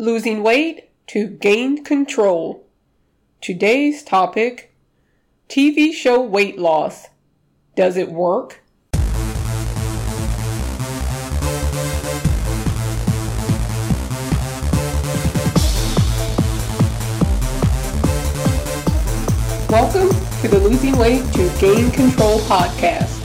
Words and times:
Losing 0.00 0.44
weight 0.44 0.90
to 1.08 1.26
gain 1.26 1.82
control. 1.82 2.64
Today's 3.40 4.04
topic 4.04 4.72
TV 5.48 5.92
show 5.92 6.22
weight 6.22 6.56
loss. 6.56 7.08
Does 7.74 7.96
it 7.96 8.12
work? 8.12 8.60
Welcome 19.68 20.10
to 20.42 20.46
the 20.46 20.60
Losing 20.62 20.96
Weight 20.96 21.24
to 21.32 21.50
Gain 21.58 21.90
Control 21.90 22.38
podcast. 22.42 23.18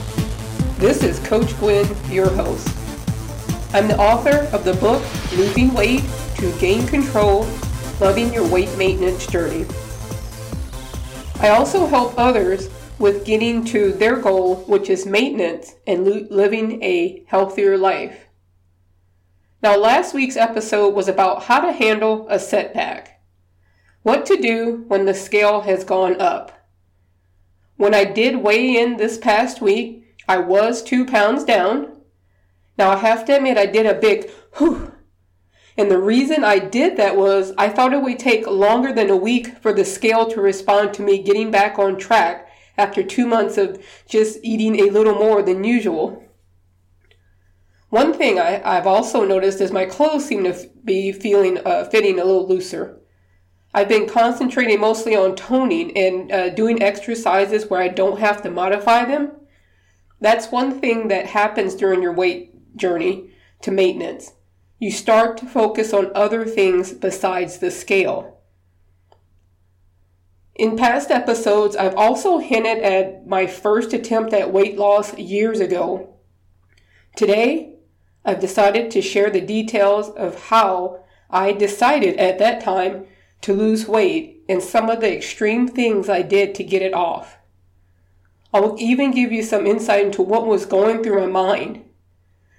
This 0.78 1.04
is 1.04 1.20
Coach 1.20 1.56
Gwen, 1.60 1.86
your 2.10 2.30
host. 2.30 2.66
I'm 3.72 3.86
the 3.86 3.96
author 3.96 4.48
of 4.52 4.64
the 4.64 4.74
book 4.74 5.04
Losing 5.36 5.72
Weight 5.72 6.02
to 6.44 6.58
gain 6.58 6.86
control, 6.86 7.48
loving 8.02 8.30
your 8.30 8.46
weight 8.46 8.68
maintenance 8.76 9.26
journey. 9.26 9.64
I 11.40 11.48
also 11.48 11.86
help 11.86 12.18
others 12.18 12.68
with 12.98 13.24
getting 13.24 13.64
to 13.66 13.92
their 13.92 14.16
goal, 14.16 14.56
which 14.66 14.90
is 14.90 15.06
maintenance 15.06 15.74
and 15.86 16.04
living 16.30 16.82
a 16.82 17.24
healthier 17.28 17.78
life. 17.78 18.26
Now, 19.62 19.78
last 19.78 20.12
week's 20.12 20.36
episode 20.36 20.94
was 20.94 21.08
about 21.08 21.44
how 21.44 21.60
to 21.60 21.72
handle 21.72 22.26
a 22.28 22.38
setback. 22.38 23.22
What 24.02 24.26
to 24.26 24.36
do 24.36 24.84
when 24.86 25.06
the 25.06 25.14
scale 25.14 25.62
has 25.62 25.82
gone 25.82 26.20
up. 26.20 26.52
When 27.76 27.94
I 27.94 28.04
did 28.04 28.36
weigh 28.36 28.76
in 28.76 28.98
this 28.98 29.16
past 29.16 29.62
week, 29.62 30.14
I 30.28 30.36
was 30.36 30.82
two 30.82 31.06
pounds 31.06 31.42
down. 31.42 31.96
Now, 32.76 32.90
I 32.90 32.96
have 32.96 33.24
to 33.24 33.36
admit, 33.36 33.56
I 33.56 33.64
did 33.64 33.86
a 33.86 33.94
big 33.94 34.28
whew 34.58 34.93
and 35.76 35.90
the 35.90 35.98
reason 35.98 36.44
I 36.44 36.58
did 36.58 36.96
that 36.98 37.16
was 37.16 37.52
I 37.58 37.68
thought 37.68 37.92
it 37.92 38.02
would 38.02 38.18
take 38.18 38.46
longer 38.46 38.92
than 38.92 39.10
a 39.10 39.16
week 39.16 39.58
for 39.58 39.72
the 39.72 39.84
scale 39.84 40.30
to 40.30 40.40
respond 40.40 40.94
to 40.94 41.02
me 41.02 41.22
getting 41.22 41.50
back 41.50 41.78
on 41.78 41.98
track 41.98 42.48
after 42.78 43.02
two 43.02 43.26
months 43.26 43.58
of 43.58 43.84
just 44.08 44.38
eating 44.42 44.78
a 44.80 44.90
little 44.90 45.14
more 45.14 45.42
than 45.42 45.64
usual. 45.64 46.22
One 47.90 48.12
thing 48.12 48.38
I, 48.38 48.74
have 48.74 48.86
also 48.86 49.24
noticed 49.24 49.60
is 49.60 49.70
my 49.70 49.84
clothes 49.84 50.26
seem 50.26 50.44
to 50.44 50.68
be 50.84 51.12
feeling 51.12 51.58
uh, 51.64 51.84
fitting 51.84 52.18
a 52.18 52.24
little 52.24 52.48
looser. 52.48 53.00
I've 53.72 53.88
been 53.88 54.08
concentrating 54.08 54.80
mostly 54.80 55.16
on 55.16 55.34
toning 55.34 55.96
and 55.96 56.30
uh, 56.30 56.50
doing 56.50 56.82
exercises 56.82 57.66
where 57.66 57.80
I 57.80 57.88
don't 57.88 58.20
have 58.20 58.42
to 58.42 58.50
modify 58.50 59.04
them. 59.04 59.32
That's 60.20 60.52
one 60.52 60.80
thing 60.80 61.08
that 61.08 61.26
happens 61.26 61.74
during 61.74 62.00
your 62.00 62.12
weight 62.12 62.76
journey 62.76 63.30
to 63.62 63.72
maintenance 63.72 64.33
you 64.84 64.90
start 64.90 65.38
to 65.38 65.46
focus 65.46 65.94
on 65.94 66.12
other 66.14 66.44
things 66.44 66.92
besides 66.92 67.56
the 67.56 67.70
scale. 67.70 68.38
In 70.54 70.76
past 70.76 71.10
episodes, 71.10 71.74
I've 71.74 71.94
also 71.94 72.36
hinted 72.36 72.80
at 72.82 73.26
my 73.26 73.46
first 73.46 73.94
attempt 73.94 74.34
at 74.34 74.52
weight 74.52 74.76
loss 74.76 75.16
years 75.16 75.58
ago. 75.58 76.18
Today, 77.16 77.76
I've 78.26 78.40
decided 78.40 78.90
to 78.90 79.00
share 79.00 79.30
the 79.30 79.40
details 79.40 80.10
of 80.10 80.48
how 80.48 81.02
I 81.30 81.52
decided 81.52 82.18
at 82.18 82.38
that 82.40 82.62
time 82.62 83.06
to 83.40 83.54
lose 83.54 83.88
weight 83.88 84.44
and 84.50 84.62
some 84.62 84.90
of 84.90 85.00
the 85.00 85.16
extreme 85.16 85.66
things 85.66 86.10
I 86.10 86.20
did 86.20 86.54
to 86.56 86.62
get 86.62 86.82
it 86.82 86.92
off. 86.92 87.38
I'll 88.52 88.76
even 88.78 89.12
give 89.12 89.32
you 89.32 89.42
some 89.42 89.66
insight 89.66 90.04
into 90.04 90.20
what 90.20 90.46
was 90.46 90.66
going 90.66 91.02
through 91.02 91.20
my 91.20 91.26
mind. 91.26 91.86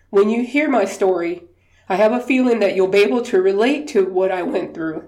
When 0.10 0.32
you 0.32 0.44
hear 0.44 0.67
my 0.67 0.86
story, 0.86 1.50
I 1.88 1.95
have 1.95 2.11
a 2.11 2.19
feeling 2.19 2.59
that 2.59 2.75
you'll 2.75 2.88
be 2.88 3.00
able 3.00 3.22
to 3.23 3.41
relate 3.41 3.88
to 3.89 4.05
what 4.05 4.31
I 4.31 4.41
went 4.41 4.73
through. 4.73 5.08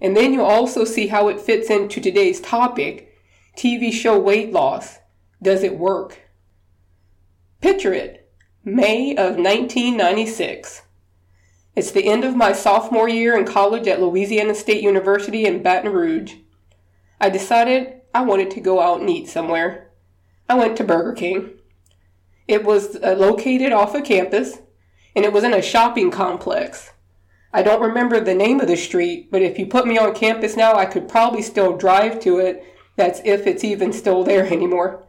And 0.00 0.16
then 0.16 0.32
you'll 0.32 0.44
also 0.44 0.84
see 0.84 1.08
how 1.08 1.28
it 1.28 1.40
fits 1.40 1.70
into 1.70 2.00
today's 2.00 2.40
topic 2.40 3.12
TV 3.56 3.92
show 3.92 4.18
weight 4.18 4.52
loss. 4.52 4.98
Does 5.42 5.62
it 5.62 5.78
work? 5.78 6.20
Picture 7.60 7.92
it 7.92 8.32
May 8.64 9.12
of 9.12 9.36
1996. 9.36 10.82
It's 11.76 11.90
the 11.90 12.06
end 12.06 12.24
of 12.24 12.36
my 12.36 12.52
sophomore 12.52 13.08
year 13.08 13.36
in 13.36 13.44
college 13.44 13.88
at 13.88 14.00
Louisiana 14.00 14.54
State 14.54 14.82
University 14.82 15.44
in 15.44 15.62
Baton 15.62 15.92
Rouge. 15.92 16.34
I 17.20 17.30
decided 17.30 18.00
I 18.14 18.22
wanted 18.22 18.50
to 18.52 18.60
go 18.60 18.80
out 18.80 19.00
and 19.00 19.10
eat 19.10 19.28
somewhere. 19.28 19.90
I 20.48 20.54
went 20.54 20.76
to 20.76 20.84
Burger 20.84 21.14
King. 21.14 21.58
It 22.46 22.64
was 22.64 22.96
uh, 22.96 23.16
located 23.18 23.72
off 23.72 23.94
of 23.94 24.04
campus, 24.04 24.58
and 25.14 25.24
it 25.24 25.32
was 25.32 25.44
in 25.44 25.54
a 25.54 25.62
shopping 25.62 26.10
complex. 26.10 26.90
I 27.52 27.62
don't 27.62 27.82
remember 27.82 28.18
the 28.18 28.34
name 28.34 28.60
of 28.60 28.66
the 28.66 28.76
street, 28.76 29.30
but 29.30 29.42
if 29.42 29.58
you 29.58 29.66
put 29.66 29.86
me 29.86 29.96
on 29.96 30.14
campus 30.14 30.56
now, 30.56 30.74
I 30.74 30.86
could 30.86 31.08
probably 31.08 31.42
still 31.42 31.76
drive 31.76 32.20
to 32.20 32.38
it. 32.38 32.64
That's 32.96 33.20
if 33.24 33.46
it's 33.46 33.64
even 33.64 33.92
still 33.92 34.24
there 34.24 34.46
anymore. 34.52 35.06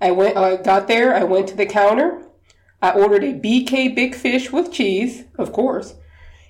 I 0.00 0.10
went, 0.10 0.36
I 0.36 0.56
got 0.56 0.88
there, 0.88 1.14
I 1.14 1.24
went 1.24 1.48
to 1.48 1.56
the 1.56 1.64
counter, 1.64 2.22
I 2.82 2.90
ordered 2.90 3.22
a 3.22 3.32
BK 3.32 3.94
Big 3.94 4.14
Fish 4.16 4.50
with 4.50 4.72
cheese, 4.72 5.24
of 5.38 5.52
course, 5.52 5.94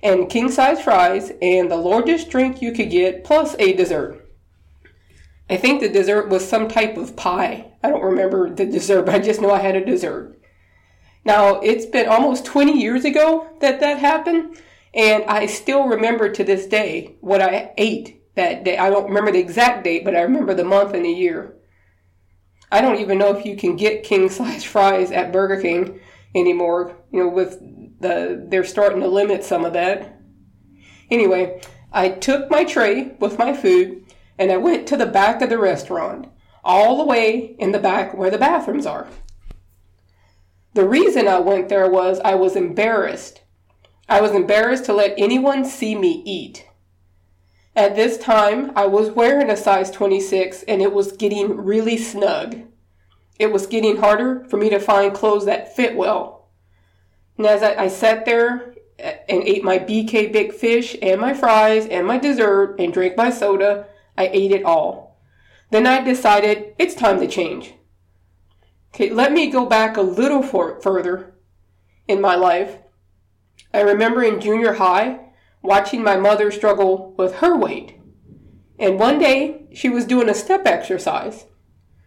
and 0.01 0.29
king 0.29 0.49
size 0.49 0.81
fries, 0.81 1.31
and 1.41 1.69
the 1.69 1.77
largest 1.77 2.31
drink 2.31 2.61
you 2.61 2.71
could 2.71 2.89
get, 2.89 3.23
plus 3.23 3.55
a 3.59 3.73
dessert. 3.73 4.27
I 5.47 5.57
think 5.57 5.79
the 5.79 5.89
dessert 5.89 6.29
was 6.29 6.47
some 6.47 6.67
type 6.67 6.97
of 6.97 7.15
pie. 7.15 7.73
I 7.83 7.89
don't 7.89 8.03
remember 8.03 8.49
the 8.49 8.65
dessert, 8.77 9.03
but 9.03 9.13
I 9.13 9.19
just 9.19 9.39
know 9.39 9.51
I 9.51 9.59
had 9.59 9.75
a 9.75 9.85
dessert. 9.85 10.39
Now, 11.25 11.59
it's 11.61 11.85
been 11.85 12.07
almost 12.07 12.45
20 12.45 12.79
years 12.79 13.05
ago 13.05 13.49
that 13.61 13.79
that 13.79 13.99
happened, 13.99 14.57
and 14.93 15.23
I 15.25 15.45
still 15.45 15.87
remember 15.87 16.29
to 16.29 16.43
this 16.43 16.65
day 16.67 17.15
what 17.21 17.41
I 17.41 17.71
ate 17.77 18.21
that 18.35 18.63
day. 18.63 18.77
I 18.77 18.89
don't 18.89 19.07
remember 19.07 19.31
the 19.31 19.39
exact 19.39 19.83
date, 19.83 20.03
but 20.03 20.15
I 20.15 20.21
remember 20.21 20.53
the 20.53 20.65
month 20.65 20.93
and 20.93 21.05
the 21.05 21.09
year. 21.09 21.55
I 22.71 22.81
don't 22.81 22.99
even 22.99 23.17
know 23.17 23.35
if 23.35 23.45
you 23.45 23.55
can 23.55 23.75
get 23.75 24.03
king 24.03 24.29
size 24.29 24.63
fries 24.73 25.11
at 25.11 25.31
Burger 25.31 25.61
King 25.61 25.99
anymore. 26.35 26.97
You 27.11 27.19
know, 27.19 27.29
with 27.29 27.59
the 28.01 28.45
they're 28.49 28.63
starting 28.63 29.01
to 29.01 29.07
limit 29.07 29.43
some 29.43 29.63
of 29.63 29.73
that. 29.73 30.19
Anyway, 31.09 31.61
I 31.91 32.09
took 32.09 32.49
my 32.49 32.63
tray 32.63 33.15
with 33.19 33.37
my 33.37 33.53
food 33.53 34.03
and 34.39 34.51
I 34.51 34.57
went 34.57 34.87
to 34.87 34.97
the 34.97 35.05
back 35.05 35.41
of 35.41 35.49
the 35.49 35.59
restaurant, 35.59 36.27
all 36.63 36.97
the 36.97 37.05
way 37.05 37.55
in 37.59 37.71
the 37.71 37.79
back 37.79 38.15
where 38.15 38.31
the 38.31 38.37
bathrooms 38.37 38.85
are. 38.85 39.07
The 40.73 40.87
reason 40.87 41.27
I 41.27 41.39
went 41.39 41.69
there 41.69 41.89
was 41.89 42.19
I 42.21 42.33
was 42.33 42.55
embarrassed. 42.55 43.41
I 44.09 44.21
was 44.21 44.31
embarrassed 44.31 44.85
to 44.85 44.93
let 44.93 45.13
anyone 45.17 45.65
see 45.65 45.95
me 45.95 46.23
eat. 46.25 46.67
At 47.75 47.95
this 47.95 48.17
time, 48.17 48.71
I 48.75 48.87
was 48.87 49.11
wearing 49.11 49.49
a 49.49 49.57
size 49.57 49.91
26 49.91 50.63
and 50.63 50.81
it 50.81 50.91
was 50.91 51.11
getting 51.11 51.57
really 51.57 51.97
snug. 51.97 52.61
It 53.39 53.51
was 53.51 53.67
getting 53.67 53.97
harder 53.97 54.45
for 54.49 54.57
me 54.57 54.69
to 54.69 54.79
find 54.79 55.13
clothes 55.13 55.45
that 55.45 55.75
fit 55.75 55.95
well. 55.95 56.49
And 57.37 57.47
as 57.47 57.63
I, 57.63 57.83
I 57.83 57.87
sat 57.87 58.25
there 58.25 58.75
eh, 58.99 59.17
and 59.29 59.43
ate 59.43 59.63
my 59.63 59.79
BK 59.79 60.31
Big 60.31 60.53
Fish 60.53 60.95
and 61.01 61.19
my 61.19 61.33
fries 61.33 61.87
and 61.87 62.05
my 62.05 62.17
dessert 62.17 62.75
and 62.79 62.93
drank 62.93 63.17
my 63.17 63.29
soda, 63.29 63.87
I 64.17 64.27
ate 64.27 64.51
it 64.51 64.65
all. 64.65 65.19
Then 65.71 65.87
I 65.87 66.03
decided 66.03 66.75
it's 66.77 66.93
time 66.93 67.19
to 67.19 67.27
change. 67.27 67.73
Okay, 68.93 69.09
let 69.09 69.31
me 69.31 69.49
go 69.49 69.65
back 69.65 69.97
a 69.97 70.01
little 70.01 70.43
for, 70.43 70.79
further 70.81 71.33
in 72.07 72.21
my 72.21 72.35
life. 72.35 72.77
I 73.73 73.81
remember 73.81 74.21
in 74.21 74.39
junior 74.39 74.73
high 74.73 75.31
watching 75.63 76.03
my 76.03 76.15
mother 76.15 76.51
struggle 76.51 77.15
with 77.17 77.35
her 77.35 77.57
weight. 77.57 77.99
And 78.77 78.99
one 78.99 79.17
day 79.17 79.65
she 79.73 79.89
was 79.89 80.05
doing 80.05 80.29
a 80.29 80.35
step 80.35 80.67
exercise. 80.67 81.45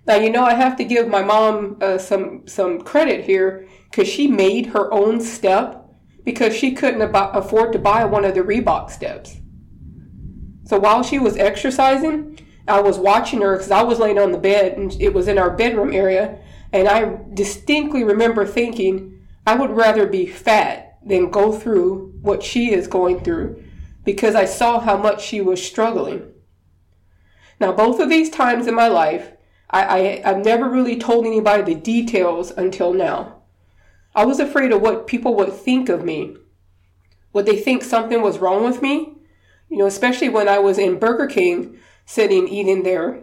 Now 0.07 0.15
you 0.15 0.31
know 0.31 0.45
I 0.45 0.55
have 0.55 0.77
to 0.77 0.85
give 0.85 1.09
my 1.09 1.23
mom 1.23 1.79
uh, 1.81 1.99
some 1.99 2.47
some 2.47 2.81
credit 2.83 3.25
here 3.25 3.67
because 3.91 4.07
she 4.07 4.29
made 4.29 4.67
her 4.67 4.93
own 4.93 5.21
step 5.21 5.91
because 6.25 6.55
she 6.55 6.73
couldn't 6.73 7.03
ab- 7.03 7.35
afford 7.35 7.73
to 7.73 7.79
buy 7.81 8.05
one 8.05 8.25
of 8.25 8.35
the 8.35 8.43
Reebok 8.43 8.91
steps. 8.91 9.39
So 10.65 10.79
while 10.79 11.03
she 11.03 11.19
was 11.19 11.37
exercising, 11.37 12.39
I 12.69 12.81
was 12.81 12.99
watching 12.99 13.41
her 13.41 13.57
because 13.57 13.71
I 13.71 13.83
was 13.83 13.99
laying 13.99 14.19
on 14.19 14.31
the 14.31 14.39
bed 14.39 14.77
and 14.77 14.93
it 15.01 15.15
was 15.15 15.27
in 15.27 15.39
our 15.39 15.51
bedroom 15.51 15.93
area, 15.93 16.39
and 16.73 16.89
I 16.89 17.19
distinctly 17.33 18.05
remember 18.05 18.47
thinking, 18.47 19.27
I 19.47 19.55
would 19.55 19.71
rather 19.71 20.07
be 20.07 20.27
fat 20.27 20.99
than 21.05 21.31
go 21.31 21.53
through 21.53 22.13
what 22.21 22.43
she 22.43 22.73
is 22.73 22.89
going 22.89 23.21
through 23.21 23.63
because 24.05 24.35
I 24.35 24.45
saw 24.45 24.81
how 24.81 24.97
much 24.97 25.25
she 25.25 25.41
was 25.41 25.65
struggling. 25.65 26.33
Now, 27.61 27.73
both 27.73 28.01
of 28.01 28.09
these 28.09 28.31
times 28.31 28.67
in 28.67 28.75
my 28.75 28.89
life, 28.89 29.33
I, 29.71 29.85
I, 29.85 29.99
have 30.25 30.45
never 30.45 30.69
really 30.69 30.99
told 30.99 31.27
anybody 31.27 31.63
the 31.63 31.81
details 31.81 32.51
until 32.51 32.93
now. 32.93 33.43
I 34.15 34.25
was 34.25 34.39
afraid 34.39 34.73
of 34.73 34.81
what 34.81 35.07
people 35.07 35.35
would 35.37 35.53
think 35.53 35.89
of 35.89 36.05
me. 36.05 36.37
Would 37.33 37.47
they 37.47 37.57
think 37.57 37.83
something 37.83 38.23
was 38.23 38.39
wrong 38.39 38.65
with 38.65 38.81
me? 38.81 39.17
You 39.69 39.79
know, 39.79 39.87
especially 39.87 40.29
when 40.29 40.49
I 40.49 40.59
was 40.59 40.79
in 40.79 40.99
Burger 40.99 41.27
King 41.27 41.79
sitting 42.05 42.49
eating 42.49 42.83
there. 42.83 43.23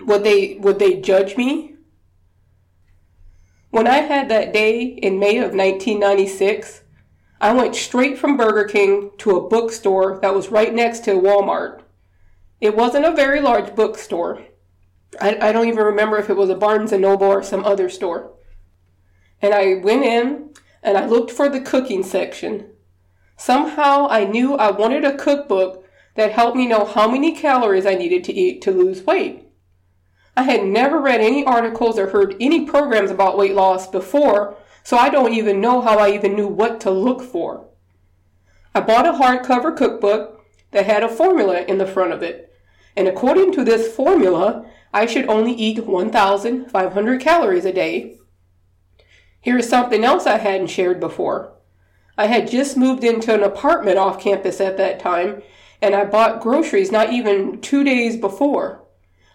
Would 0.00 0.24
they 0.24 0.54
would 0.60 0.78
they 0.78 1.00
judge 1.00 1.36
me? 1.36 1.73
When 3.74 3.88
I 3.88 4.02
had 4.02 4.28
that 4.28 4.52
day 4.52 4.82
in 4.82 5.18
May 5.18 5.38
of 5.38 5.50
1996, 5.50 6.82
I 7.40 7.52
went 7.52 7.74
straight 7.74 8.16
from 8.16 8.36
Burger 8.36 8.68
King 8.68 9.10
to 9.18 9.36
a 9.36 9.48
bookstore 9.48 10.20
that 10.22 10.32
was 10.32 10.50
right 10.50 10.72
next 10.72 11.00
to 11.06 11.20
Walmart. 11.20 11.80
It 12.60 12.76
wasn't 12.76 13.04
a 13.04 13.10
very 13.10 13.40
large 13.40 13.74
bookstore. 13.74 14.44
I, 15.20 15.48
I 15.48 15.50
don't 15.50 15.66
even 15.66 15.82
remember 15.82 16.18
if 16.18 16.30
it 16.30 16.36
was 16.36 16.50
a 16.50 16.54
Barnes 16.54 16.92
and 16.92 17.02
Noble 17.02 17.26
or 17.26 17.42
some 17.42 17.64
other 17.64 17.88
store. 17.90 18.34
And 19.42 19.52
I 19.52 19.80
went 19.82 20.04
in 20.04 20.50
and 20.80 20.96
I 20.96 21.06
looked 21.06 21.32
for 21.32 21.48
the 21.48 21.60
cooking 21.60 22.04
section. 22.04 22.70
Somehow 23.36 24.06
I 24.08 24.24
knew 24.24 24.54
I 24.54 24.70
wanted 24.70 25.04
a 25.04 25.16
cookbook 25.16 25.84
that 26.14 26.30
helped 26.30 26.56
me 26.56 26.68
know 26.68 26.84
how 26.84 27.10
many 27.10 27.34
calories 27.34 27.86
I 27.86 27.96
needed 27.96 28.22
to 28.22 28.32
eat 28.32 28.62
to 28.62 28.70
lose 28.70 29.02
weight. 29.02 29.43
I 30.36 30.42
had 30.42 30.64
never 30.64 31.00
read 31.00 31.20
any 31.20 31.44
articles 31.44 31.98
or 31.98 32.10
heard 32.10 32.36
any 32.40 32.66
programs 32.66 33.10
about 33.10 33.38
weight 33.38 33.54
loss 33.54 33.86
before, 33.86 34.56
so 34.82 34.96
I 34.96 35.08
don't 35.08 35.32
even 35.32 35.60
know 35.60 35.80
how 35.80 35.98
I 35.98 36.10
even 36.10 36.34
knew 36.34 36.48
what 36.48 36.80
to 36.82 36.90
look 36.90 37.22
for. 37.22 37.66
I 38.74 38.80
bought 38.80 39.06
a 39.06 39.12
hardcover 39.12 39.76
cookbook 39.76 40.44
that 40.72 40.86
had 40.86 41.04
a 41.04 41.08
formula 41.08 41.62
in 41.62 41.78
the 41.78 41.86
front 41.86 42.12
of 42.12 42.22
it, 42.22 42.52
and 42.96 43.06
according 43.06 43.52
to 43.52 43.64
this 43.64 43.94
formula, 43.94 44.68
I 44.92 45.06
should 45.06 45.28
only 45.28 45.52
eat 45.52 45.86
1,500 45.86 47.20
calories 47.20 47.64
a 47.64 47.72
day. 47.72 48.18
Here's 49.40 49.68
something 49.68 50.04
else 50.04 50.26
I 50.26 50.38
hadn't 50.38 50.68
shared 50.68 51.00
before. 51.00 51.52
I 52.16 52.26
had 52.26 52.50
just 52.50 52.76
moved 52.76 53.04
into 53.04 53.34
an 53.34 53.42
apartment 53.42 53.98
off 53.98 54.20
campus 54.20 54.60
at 54.60 54.76
that 54.76 55.00
time, 55.00 55.42
and 55.82 55.94
I 55.94 56.04
bought 56.04 56.40
groceries 56.40 56.92
not 56.92 57.12
even 57.12 57.60
two 57.60 57.84
days 57.84 58.16
before. 58.16 58.83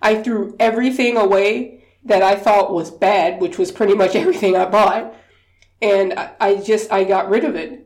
I 0.01 0.21
threw 0.21 0.55
everything 0.59 1.17
away 1.17 1.83
that 2.03 2.21
I 2.21 2.35
thought 2.35 2.73
was 2.73 2.91
bad, 2.91 3.41
which 3.41 3.57
was 3.57 3.71
pretty 3.71 3.95
much 3.95 4.15
everything 4.15 4.55
I 4.55 4.65
bought, 4.65 5.13
and 5.81 6.13
I 6.39 6.55
just 6.55 6.91
I 6.91 7.03
got 7.03 7.29
rid 7.29 7.43
of 7.43 7.55
it. 7.55 7.85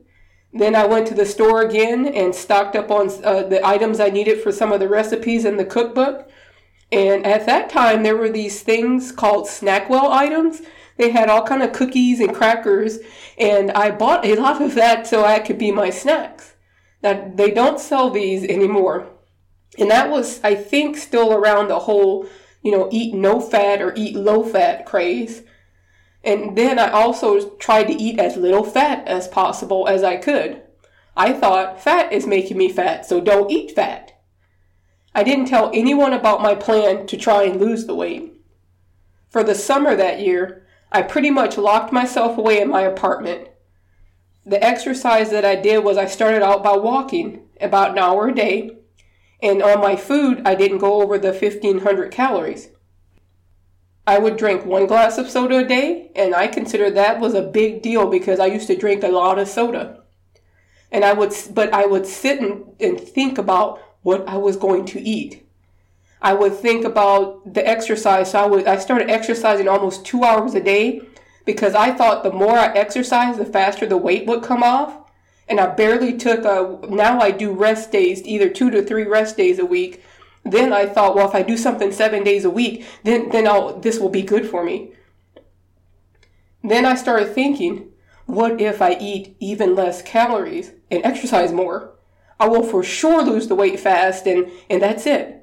Then 0.53 0.75
I 0.75 0.85
went 0.85 1.07
to 1.07 1.15
the 1.15 1.25
store 1.25 1.61
again 1.61 2.05
and 2.07 2.35
stocked 2.35 2.75
up 2.75 2.91
on 2.91 3.09
uh, 3.23 3.43
the 3.43 3.65
items 3.65 3.99
I 3.99 4.09
needed 4.09 4.41
for 4.41 4.51
some 4.51 4.71
of 4.71 4.79
the 4.79 4.87
recipes 4.87 5.45
in 5.45 5.57
the 5.57 5.65
cookbook. 5.65 6.29
And 6.91 7.25
at 7.25 7.47
that 7.47 7.71
time, 7.71 8.03
there 8.03 8.15
were 8.15 8.29
these 8.29 8.61
things 8.61 9.11
called 9.11 9.47
Snackwell 9.47 10.11
items. 10.11 10.61
They 10.97 11.09
had 11.09 11.27
all 11.27 11.43
kind 11.43 11.63
of 11.63 11.73
cookies 11.73 12.19
and 12.19 12.35
crackers, 12.35 12.99
and 13.39 13.71
I 13.71 13.89
bought 13.89 14.25
a 14.25 14.35
lot 14.35 14.61
of 14.61 14.75
that 14.75 15.07
so 15.07 15.25
I 15.25 15.39
could 15.39 15.57
be 15.57 15.71
my 15.71 15.89
snacks. 15.89 16.53
Now 17.01 17.31
they 17.33 17.49
don't 17.49 17.79
sell 17.79 18.11
these 18.11 18.43
anymore, 18.43 19.09
and 19.77 19.89
that 19.89 20.09
was, 20.09 20.39
I 20.43 20.55
think, 20.55 20.97
still 20.97 21.33
around 21.33 21.67
the 21.67 21.79
whole, 21.79 22.27
you 22.61 22.71
know, 22.71 22.89
eat 22.91 23.13
no 23.13 23.39
fat 23.39 23.81
or 23.81 23.93
eat 23.95 24.15
low 24.15 24.43
fat 24.43 24.85
craze. 24.85 25.43
And 26.23 26.57
then 26.57 26.79
I 26.79 26.89
also 26.89 27.49
tried 27.57 27.85
to 27.85 27.93
eat 27.93 28.19
as 28.19 28.37
little 28.37 28.63
fat 28.63 29.07
as 29.07 29.27
possible 29.27 29.87
as 29.87 30.03
I 30.03 30.17
could. 30.17 30.61
I 31.17 31.33
thought 31.33 31.81
fat 31.81 32.11
is 32.13 32.25
making 32.25 32.57
me 32.57 32.69
fat, 32.69 33.05
so 33.05 33.19
don't 33.19 33.51
eat 33.51 33.71
fat. 33.71 34.11
I 35.13 35.23
didn't 35.23 35.45
tell 35.45 35.69
anyone 35.73 36.13
about 36.13 36.41
my 36.41 36.55
plan 36.55 37.05
to 37.07 37.17
try 37.17 37.43
and 37.43 37.59
lose 37.59 37.85
the 37.85 37.95
weight. 37.95 38.33
For 39.29 39.43
the 39.43 39.55
summer 39.55 39.95
that 39.95 40.21
year, 40.21 40.65
I 40.91 41.01
pretty 41.01 41.29
much 41.29 41.57
locked 41.57 41.91
myself 41.91 42.37
away 42.37 42.61
in 42.61 42.69
my 42.69 42.81
apartment. 42.81 43.49
The 44.45 44.63
exercise 44.63 45.29
that 45.31 45.45
I 45.45 45.55
did 45.55 45.83
was 45.83 45.97
I 45.97 46.05
started 46.05 46.43
out 46.43 46.63
by 46.63 46.75
walking 46.75 47.47
about 47.59 47.91
an 47.91 47.99
hour 47.99 48.27
a 48.27 48.35
day, 48.35 48.77
and 49.43 49.61
on 49.61 49.81
my 49.81 49.97
food, 49.97 50.41
I 50.45 50.55
didn't 50.55 50.77
go 50.77 51.01
over 51.01 51.19
the 51.19 51.33
1500 51.33 52.11
calories. 52.11 52.69
I 54.07 54.17
would 54.17 54.37
drink 54.37 54.65
one 54.65 54.87
glass 54.87 55.17
of 55.17 55.29
soda 55.29 55.59
a 55.59 55.63
day, 55.65 56.11
and 56.15 56.33
I 56.33 56.47
consider 56.47 56.89
that 56.89 57.19
was 57.19 57.33
a 57.33 57.41
big 57.41 57.81
deal 57.81 58.09
because 58.09 58.39
I 58.39 58.45
used 58.45 58.67
to 58.67 58.77
drink 58.77 59.03
a 59.03 59.09
lot 59.09 59.37
of 59.37 59.49
soda. 59.49 60.01
And 60.91 61.03
I 61.03 61.11
would, 61.11 61.33
but 61.51 61.73
I 61.73 61.85
would 61.85 62.05
sit 62.05 62.39
and, 62.39 62.63
and 62.79 62.99
think 62.99 63.37
about 63.37 63.81
what 64.01 64.27
I 64.27 64.37
was 64.37 64.55
going 64.55 64.85
to 64.85 65.01
eat. 65.01 65.45
I 66.21 66.33
would 66.33 66.55
think 66.55 66.85
about 66.85 67.53
the 67.53 67.67
exercise. 67.67 68.31
So 68.31 68.39
I 68.39 68.45
would, 68.45 68.65
I 68.65 68.77
started 68.77 69.09
exercising 69.09 69.67
almost 69.67 70.05
two 70.05 70.23
hours 70.23 70.53
a 70.55 70.61
day 70.61 71.01
because 71.45 71.75
I 71.75 71.91
thought 71.91 72.23
the 72.23 72.31
more 72.31 72.57
I 72.57 72.71
exercised, 72.73 73.39
the 73.39 73.45
faster 73.45 73.85
the 73.85 73.97
weight 73.97 74.25
would 74.25 74.41
come 74.41 74.63
off. 74.63 75.02
And 75.47 75.59
I 75.59 75.67
barely 75.67 76.17
took 76.17 76.45
a, 76.45 76.79
now 76.87 77.19
I 77.19 77.31
do 77.31 77.51
rest 77.51 77.91
days, 77.91 78.23
either 78.23 78.49
two 78.49 78.69
to 78.71 78.81
three 78.81 79.03
rest 79.03 79.37
days 79.37 79.59
a 79.59 79.65
week 79.65 80.03
then 80.45 80.73
I 80.73 80.85
thought, 80.85 81.15
well, 81.15 81.27
if 81.27 81.35
I 81.35 81.41
do 81.41 81.57
something 81.57 81.91
seven 81.91 82.23
days 82.23 82.43
a 82.43 82.49
week, 82.49 82.85
then, 83.03 83.29
then 83.29 83.47
I'll, 83.47 83.79
this 83.79 83.99
will 83.99 84.09
be 84.09 84.21
good 84.21 84.45
for 84.49 84.63
me. 84.63 84.91
Then 86.61 86.85
I 86.85 86.95
started 86.95 87.33
thinking, 87.33 87.89
what 88.25 88.59
if 88.59 88.81
I 88.81 88.97
eat 88.99 89.35
even 89.39 89.75
less 89.75 90.01
calories 90.01 90.71
and 90.91 91.03
exercise 91.05 91.51
more? 91.51 91.93
I 92.39 92.47
will 92.47 92.63
for 92.63 92.83
sure 92.83 93.23
lose 93.23 93.47
the 93.47 93.55
weight 93.55 93.79
fast 93.79 94.27
and, 94.27 94.51
and 94.69 94.81
that's 94.81 95.05
it. 95.05 95.39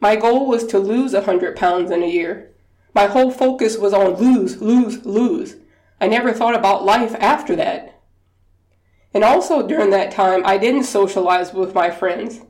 My 0.00 0.16
goal 0.16 0.46
was 0.46 0.66
to 0.68 0.78
lose 0.78 1.14
a 1.14 1.18
100 1.18 1.56
pounds 1.56 1.90
in 1.90 2.02
a 2.02 2.06
year. 2.06 2.52
My 2.94 3.06
whole 3.06 3.30
focus 3.30 3.76
was 3.76 3.92
on 3.92 4.14
lose, 4.14 4.60
lose, 4.60 5.04
lose. 5.04 5.56
I 6.00 6.08
never 6.08 6.32
thought 6.32 6.54
about 6.54 6.84
life 6.84 7.14
after 7.18 7.54
that. 7.56 7.91
And 9.14 9.24
also 9.24 9.66
during 9.66 9.90
that 9.90 10.10
time, 10.10 10.42
I 10.44 10.58
didn't 10.58 10.84
socialize 10.84 11.52
with 11.52 11.74
my 11.74 11.90
friends 11.90 12.40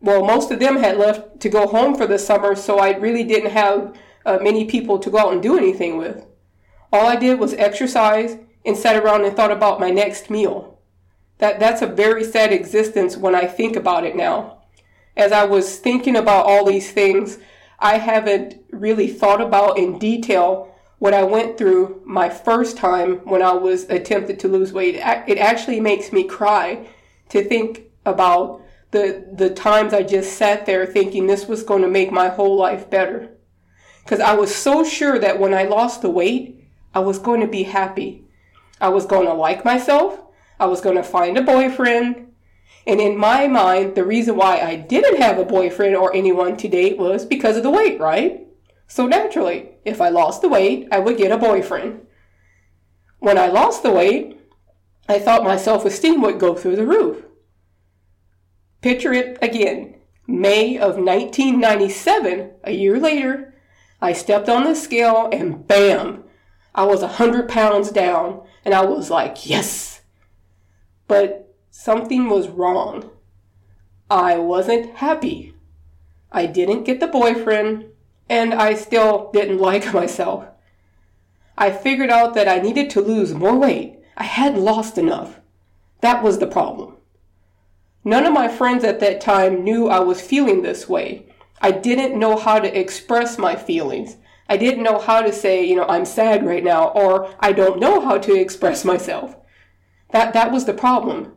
well, 0.00 0.24
most 0.24 0.50
of 0.50 0.60
them 0.60 0.76
had 0.76 0.96
left 0.96 1.40
to 1.40 1.48
go 1.48 1.66
home 1.66 1.96
for 1.96 2.06
the 2.06 2.18
summer, 2.18 2.54
so 2.54 2.78
I 2.78 2.96
really 2.96 3.24
didn't 3.24 3.50
have 3.50 3.96
uh, 4.24 4.38
many 4.40 4.64
people 4.64 4.98
to 4.98 5.10
go 5.10 5.18
out 5.18 5.32
and 5.32 5.42
do 5.42 5.56
anything 5.56 5.96
with. 5.96 6.24
All 6.92 7.06
I 7.06 7.16
did 7.16 7.40
was 7.40 7.54
exercise 7.54 8.38
and 8.64 8.76
sat 8.76 8.96
around 8.96 9.24
and 9.24 9.34
thought 9.34 9.50
about 9.50 9.80
my 9.80 9.90
next 9.90 10.30
meal. 10.30 10.78
That, 11.38 11.58
that's 11.58 11.82
a 11.82 11.86
very 11.86 12.24
sad 12.24 12.52
existence 12.52 13.16
when 13.16 13.34
I 13.34 13.46
think 13.46 13.76
about 13.76 14.04
it 14.04 14.16
now. 14.16 14.62
As 15.16 15.32
I 15.32 15.44
was 15.44 15.78
thinking 15.78 16.16
about 16.16 16.46
all 16.46 16.64
these 16.64 16.92
things, 16.92 17.38
I 17.80 17.98
haven't 17.98 18.56
really 18.70 19.08
thought 19.08 19.40
about 19.40 19.78
in 19.78 19.98
detail 19.98 20.74
what 20.98 21.14
I 21.14 21.22
went 21.22 21.56
through 21.56 22.02
my 22.04 22.28
first 22.28 22.76
time 22.76 23.18
when 23.18 23.42
I 23.42 23.52
was 23.52 23.84
attempted 23.84 24.40
to 24.40 24.48
lose 24.48 24.72
weight. 24.72 24.96
It 24.96 25.38
actually 25.38 25.80
makes 25.80 26.12
me 26.12 26.24
cry 26.24 26.88
to 27.28 27.44
think 27.44 27.82
about 28.04 28.62
the 28.90 29.26
the 29.32 29.50
times 29.50 29.92
I 29.92 30.02
just 30.02 30.36
sat 30.36 30.66
there 30.66 30.86
thinking 30.86 31.26
this 31.26 31.46
was 31.46 31.62
going 31.62 31.82
to 31.82 31.88
make 31.88 32.10
my 32.10 32.28
whole 32.28 32.56
life 32.56 32.88
better. 32.90 33.30
Cuz 34.06 34.20
I 34.20 34.34
was 34.34 34.54
so 34.54 34.82
sure 34.82 35.18
that 35.18 35.38
when 35.38 35.54
I 35.54 35.64
lost 35.64 36.02
the 36.02 36.10
weight, 36.10 36.64
I 36.94 37.00
was 37.00 37.18
going 37.18 37.42
to 37.42 37.46
be 37.46 37.64
happy. 37.64 38.24
I 38.80 38.88
was 38.88 39.06
going 39.06 39.26
to 39.26 39.34
like 39.34 39.64
myself. 39.64 40.20
I 40.58 40.66
was 40.66 40.80
going 40.80 40.96
to 40.96 41.02
find 41.02 41.36
a 41.36 41.42
boyfriend. 41.42 42.32
And 42.86 43.00
in 43.00 43.18
my 43.18 43.46
mind, 43.46 43.94
the 43.94 44.04
reason 44.04 44.36
why 44.36 44.60
I 44.60 44.76
didn't 44.76 45.20
have 45.20 45.38
a 45.38 45.44
boyfriend 45.44 45.94
or 45.94 46.14
anyone 46.14 46.56
to 46.56 46.68
date 46.68 46.96
was 46.96 47.26
because 47.26 47.56
of 47.56 47.62
the 47.62 47.70
weight, 47.70 48.00
right? 48.00 48.47
So 48.88 49.06
naturally, 49.06 49.70
if 49.84 50.00
I 50.00 50.08
lost 50.08 50.42
the 50.42 50.48
weight, 50.48 50.88
I 50.90 50.98
would 50.98 51.16
get 51.16 51.30
a 51.30 51.38
boyfriend. 51.38 52.06
When 53.20 53.38
I 53.38 53.46
lost 53.46 53.82
the 53.82 53.92
weight, 53.92 54.40
I 55.08 55.18
thought 55.18 55.44
my 55.44 55.56
self 55.56 55.84
esteem 55.84 56.20
would 56.22 56.40
go 56.40 56.54
through 56.54 56.76
the 56.76 56.86
roof. 56.86 57.24
Picture 58.80 59.12
it 59.12 59.38
again. 59.40 59.94
May 60.26 60.76
of 60.76 60.96
1997, 60.96 62.50
a 62.64 62.72
year 62.72 62.98
later, 62.98 63.54
I 64.00 64.12
stepped 64.12 64.48
on 64.48 64.64
the 64.64 64.74
scale 64.74 65.28
and 65.32 65.66
bam, 65.66 66.24
I 66.78 66.84
was 66.84 67.00
100 67.00 67.48
pounds 67.48 67.90
down. 67.90 68.42
And 68.64 68.72
I 68.72 68.84
was 68.84 69.10
like, 69.10 69.48
yes. 69.48 70.02
But 71.08 71.56
something 71.70 72.28
was 72.28 72.48
wrong. 72.48 73.10
I 74.08 74.38
wasn't 74.38 74.94
happy. 74.96 75.54
I 76.30 76.46
didn't 76.46 76.84
get 76.84 77.00
the 77.00 77.08
boyfriend, 77.08 77.86
and 78.28 78.54
I 78.54 78.74
still 78.74 79.30
didn't 79.32 79.58
like 79.58 79.92
myself. 79.94 80.46
I 81.56 81.70
figured 81.70 82.10
out 82.10 82.34
that 82.34 82.48
I 82.48 82.58
needed 82.58 82.90
to 82.90 83.00
lose 83.00 83.34
more 83.34 83.56
weight. 83.56 83.98
I 84.16 84.24
hadn't 84.24 84.62
lost 84.62 84.98
enough. 84.98 85.40
That 86.00 86.22
was 86.22 86.38
the 86.38 86.46
problem. 86.46 86.94
None 88.04 88.24
of 88.24 88.32
my 88.32 88.48
friends 88.48 88.84
at 88.84 89.00
that 89.00 89.20
time 89.20 89.64
knew 89.64 89.88
I 89.88 89.98
was 89.98 90.20
feeling 90.20 90.62
this 90.62 90.88
way. 90.88 91.26
I 91.60 91.72
didn't 91.72 92.18
know 92.18 92.36
how 92.36 92.60
to 92.60 92.78
express 92.78 93.38
my 93.38 93.56
feelings. 93.56 94.16
I 94.48 94.56
didn't 94.56 94.84
know 94.84 94.98
how 94.98 95.20
to 95.20 95.32
say, 95.32 95.64
you 95.64 95.76
know, 95.76 95.86
I'm 95.88 96.04
sad 96.04 96.46
right 96.46 96.64
now, 96.64 96.88
or 96.88 97.34
I 97.40 97.52
don't 97.52 97.80
know 97.80 98.00
how 98.00 98.18
to 98.18 98.34
express 98.34 98.84
myself. 98.84 99.36
That, 100.10 100.32
that 100.32 100.52
was 100.52 100.64
the 100.64 100.72
problem. 100.72 101.32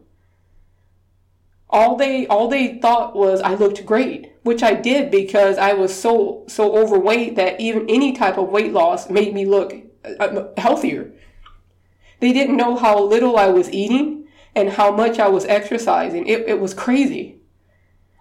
All 1.72 1.96
they, 1.96 2.28
all 2.28 2.48
they 2.48 2.80
thought 2.80 3.16
was 3.16 3.42
I 3.42 3.54
looked 3.54 3.86
great, 3.86 4.34
which 4.44 4.62
I 4.62 4.74
did 4.74 5.10
because 5.10 5.58
I 5.58 5.74
was 5.74 5.98
so, 5.98 6.44
so 6.48 6.78
overweight 6.78 7.36
that 7.38 7.62
even 7.62 7.90
any 7.90 8.12
type 8.12 8.38
of 8.38 8.50
weight 8.50 8.74
loss 8.74 9.10
made 9.10 9.34
me 9.34 9.46
look 9.46 9.74
uh, 10.20 10.48
healthier. 10.58 11.14
They 12.20 12.34
didn't 12.34 12.58
know 12.58 12.76
how 12.76 13.02
little 13.02 13.38
I 13.38 13.48
was 13.48 13.72
eating 13.72 14.28
and 14.56 14.70
how 14.70 14.92
much 14.92 15.20
I 15.20 15.28
was 15.28 15.46
exercising. 15.46 16.28
It, 16.28 16.42
it 16.48 16.60
was 16.60 16.74
crazy. 16.74 17.38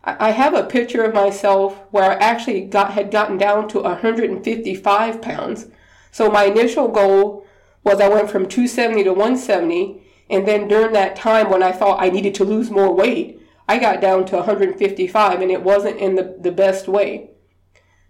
I, 0.04 0.28
I 0.28 0.30
have 0.30 0.54
a 0.54 0.64
picture 0.64 1.02
of 1.02 1.14
myself 1.14 1.78
where 1.90 2.04
I 2.04 2.14
actually 2.14 2.62
got 2.62 2.92
had 2.92 3.10
gotten 3.10 3.36
down 3.36 3.68
to 3.68 3.80
155 3.80 5.22
pounds. 5.22 5.66
So 6.12 6.30
my 6.30 6.44
initial 6.44 6.88
goal 6.88 7.46
was 7.84 8.00
I 8.00 8.08
went 8.08 8.30
from 8.30 8.48
270 8.48 9.04
to 9.04 9.10
170, 9.10 10.02
And 10.28 10.46
then 10.46 10.68
during 10.68 10.92
that 10.92 11.16
time 11.16 11.50
when 11.50 11.62
I 11.62 11.72
thought 11.72 12.02
I 12.02 12.10
needed 12.10 12.34
to 12.36 12.44
lose 12.44 12.70
more 12.70 12.94
weight, 12.94 13.39
I 13.70 13.78
got 13.78 14.00
down 14.00 14.24
to 14.26 14.36
155 14.38 15.40
and 15.40 15.48
it 15.48 15.62
wasn't 15.62 15.98
in 15.98 16.16
the, 16.16 16.36
the 16.40 16.50
best 16.50 16.88
way. 16.88 17.30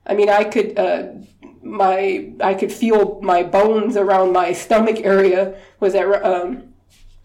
I 0.07 0.14
mean, 0.14 0.31
I 0.31 0.45
could, 0.45 0.79
uh, 0.79 1.09
my, 1.62 2.33
I 2.40 2.55
could 2.55 2.73
feel 2.73 3.21
my 3.21 3.43
bones 3.43 3.95
around 3.95 4.33
my 4.33 4.55
stomach 4.55 5.00
area 5.05 5.61
was 5.79 5.95
at, 5.95 6.07
um, 6.25 6.73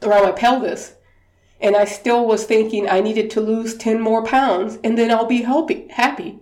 around 0.04 0.24
my 0.24 0.34
pelvis. 0.34 0.96
And 1.62 1.78
I 1.78 1.86
still 1.86 2.28
was 2.28 2.44
thinking 2.44 2.90
I 2.90 3.00
needed 3.00 3.30
to 3.32 3.40
lose 3.40 3.78
10 3.78 4.02
more 4.02 4.26
pounds 4.26 4.80
and 4.84 4.98
then 4.98 5.12
I'll 5.12 5.26
be 5.26 5.44
happy. 5.44 5.88
happy. 5.92 6.40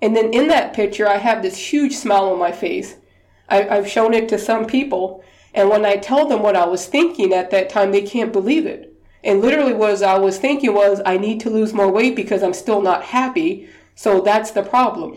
And 0.00 0.16
then 0.16 0.32
in 0.32 0.48
that 0.48 0.72
picture, 0.72 1.06
I 1.06 1.18
have 1.18 1.42
this 1.42 1.58
huge 1.70 1.94
smile 1.96 2.30
on 2.30 2.38
my 2.38 2.50
face. 2.50 2.96
I, 3.50 3.68
I've 3.68 3.90
shown 3.90 4.14
it 4.14 4.26
to 4.30 4.38
some 4.38 4.64
people. 4.64 5.22
And 5.52 5.68
when 5.68 5.84
I 5.84 5.96
tell 5.96 6.26
them 6.26 6.40
what 6.40 6.56
I 6.56 6.64
was 6.64 6.86
thinking 6.86 7.34
at 7.34 7.50
that 7.50 7.68
time, 7.68 7.92
they 7.92 8.00
can't 8.00 8.32
believe 8.32 8.64
it. 8.64 8.93
And 9.24 9.40
literally 9.40 9.72
what 9.72 10.02
I 10.02 10.18
was 10.18 10.38
thinking 10.38 10.74
was, 10.74 11.00
I 11.04 11.16
need 11.16 11.40
to 11.40 11.50
lose 11.50 11.72
more 11.72 11.90
weight 11.90 12.14
because 12.14 12.42
I'm 12.42 12.52
still 12.52 12.82
not 12.82 13.02
happy. 13.02 13.68
So 13.94 14.20
that's 14.20 14.50
the 14.50 14.62
problem. 14.62 15.16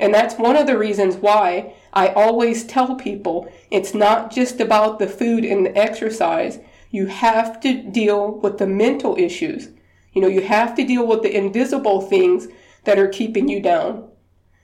And 0.00 0.12
that's 0.12 0.38
one 0.38 0.56
of 0.56 0.66
the 0.66 0.78
reasons 0.78 1.16
why 1.16 1.74
I 1.92 2.08
always 2.08 2.64
tell 2.64 2.96
people 2.96 3.52
it's 3.70 3.94
not 3.94 4.32
just 4.32 4.58
about 4.58 4.98
the 4.98 5.06
food 5.06 5.44
and 5.44 5.66
the 5.66 5.76
exercise. 5.76 6.58
You 6.90 7.06
have 7.06 7.60
to 7.60 7.82
deal 7.82 8.40
with 8.40 8.58
the 8.58 8.66
mental 8.66 9.16
issues. 9.18 9.68
You 10.14 10.22
know, 10.22 10.28
you 10.28 10.40
have 10.40 10.74
to 10.76 10.84
deal 10.84 11.06
with 11.06 11.22
the 11.22 11.36
invisible 11.36 12.00
things 12.00 12.48
that 12.84 12.98
are 12.98 13.08
keeping 13.08 13.48
you 13.48 13.60
down. 13.60 14.08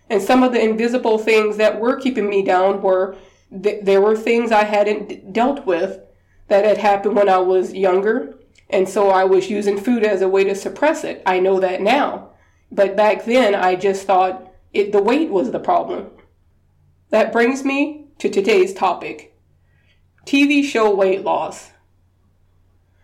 And 0.09 0.23
some 0.23 0.43
of 0.43 0.53
the 0.53 0.63
invisible 0.63 1.19
things 1.19 1.59
that 1.59 1.79
were 1.79 1.97
keeping 1.97 2.29
me 2.29 2.43
down 2.43 2.83
were 2.83 3.17
th- 3.63 3.85
there 3.85 4.01
were 4.01 4.17
things 4.17 4.51
I 4.51 4.65
hadn't 4.65 5.33
dealt 5.33 5.67
with 5.67 6.01
that 6.50 6.64
had 6.64 6.78
happened 6.78 7.16
when 7.16 7.28
I 7.28 7.38
was 7.38 7.73
younger. 7.73 8.37
And 8.69 8.88
so 8.88 9.09
I 9.09 9.25
was 9.25 9.49
using 9.49 9.78
food 9.78 10.04
as 10.04 10.21
a 10.21 10.28
way 10.28 10.45
to 10.45 10.54
suppress 10.54 11.04
it. 11.04 11.23
I 11.25 11.40
know 11.40 11.59
that 11.61 11.80
now. 11.80 12.30
But 12.71 12.97
back 12.97 13.25
then, 13.25 13.54
I 13.54 13.76
just 13.76 14.07
thought 14.07 14.52
it, 14.73 14.92
the 14.92 15.02
weight 15.02 15.30
was 15.30 15.50
the 15.50 15.59
problem. 15.59 16.11
That 17.11 17.33
brings 17.33 17.64
me 17.64 18.07
to 18.19 18.28
today's 18.28 18.75
topic 18.75 19.35
TV 20.26 20.62
show 20.62 20.95
weight 20.95 21.25
loss. 21.25 21.71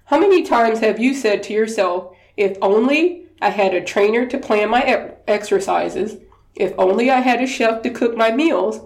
How 0.05 0.21
many 0.21 0.43
times 0.43 0.81
have 0.81 1.01
you 1.01 1.15
said 1.15 1.43
to 1.45 1.53
yourself, 1.53 2.15
if 2.37 2.57
only 2.61 3.27
I 3.41 3.51
had 3.51 3.75
a 3.75 3.83
trainer 3.83 4.27
to 4.27 4.39
plan 4.39 4.71
my 4.71 4.83
exercises, 5.27 6.19
if 6.55 6.73
only 6.79 7.11
I 7.11 7.21
had 7.21 7.41
a 7.41 7.47
chef 7.47 7.83
to 7.83 7.91
cook 7.91 8.17
my 8.17 8.31
meals, 8.31 8.81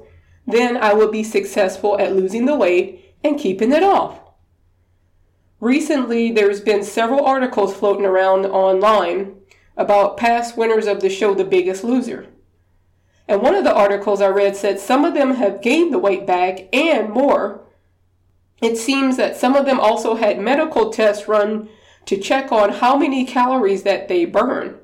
then 0.47 0.77
I 0.77 0.95
would 0.95 1.13
be 1.13 1.25
successful 1.25 1.99
at 1.99 2.15
losing 2.15 2.47
the 2.47 2.57
weight 2.57 3.15
and 3.23 3.39
keeping 3.39 3.73
it 3.73 3.83
off. 3.83 4.21
Recently, 5.61 6.33
there's 6.33 6.63
been 6.63 6.83
several 6.83 7.25
articles 7.25 7.75
floating 7.75 8.07
around 8.07 8.47
online 8.47 9.37
about 9.77 10.17
past 10.17 10.57
winners 10.57 10.87
of 10.87 11.03
the 11.03 11.11
show 11.11 11.35
The 11.35 11.45
Biggest 11.45 11.85
Loser. 11.85 12.29
And 13.29 13.43
one 13.43 13.55
of 13.55 13.65
the 13.65 13.75
articles 13.75 14.23
I 14.23 14.29
read 14.29 14.57
said 14.57 14.81
some 14.81 15.05
of 15.05 15.13
them 15.13 15.35
have 15.35 15.63
gained 15.63 15.93
the 15.93 15.99
weight 15.99 16.27
back 16.27 16.75
and 16.75 17.11
more. 17.11 17.61
It 18.63 18.77
seems 18.77 19.19
that 19.19 19.37
some 19.37 19.55
of 19.55 19.67
them 19.67 19.79
also 19.79 20.17
had 20.17 20.41
medical 20.41 20.91
tests 20.91 21.29
run 21.29 21.69
to 22.07 22.17
check 22.17 22.51
on 22.51 22.71
how 22.71 22.97
many 22.97 23.27
calories 23.27 23.83
that 23.83 24.09
they 24.09 24.25
burn. 24.25 24.79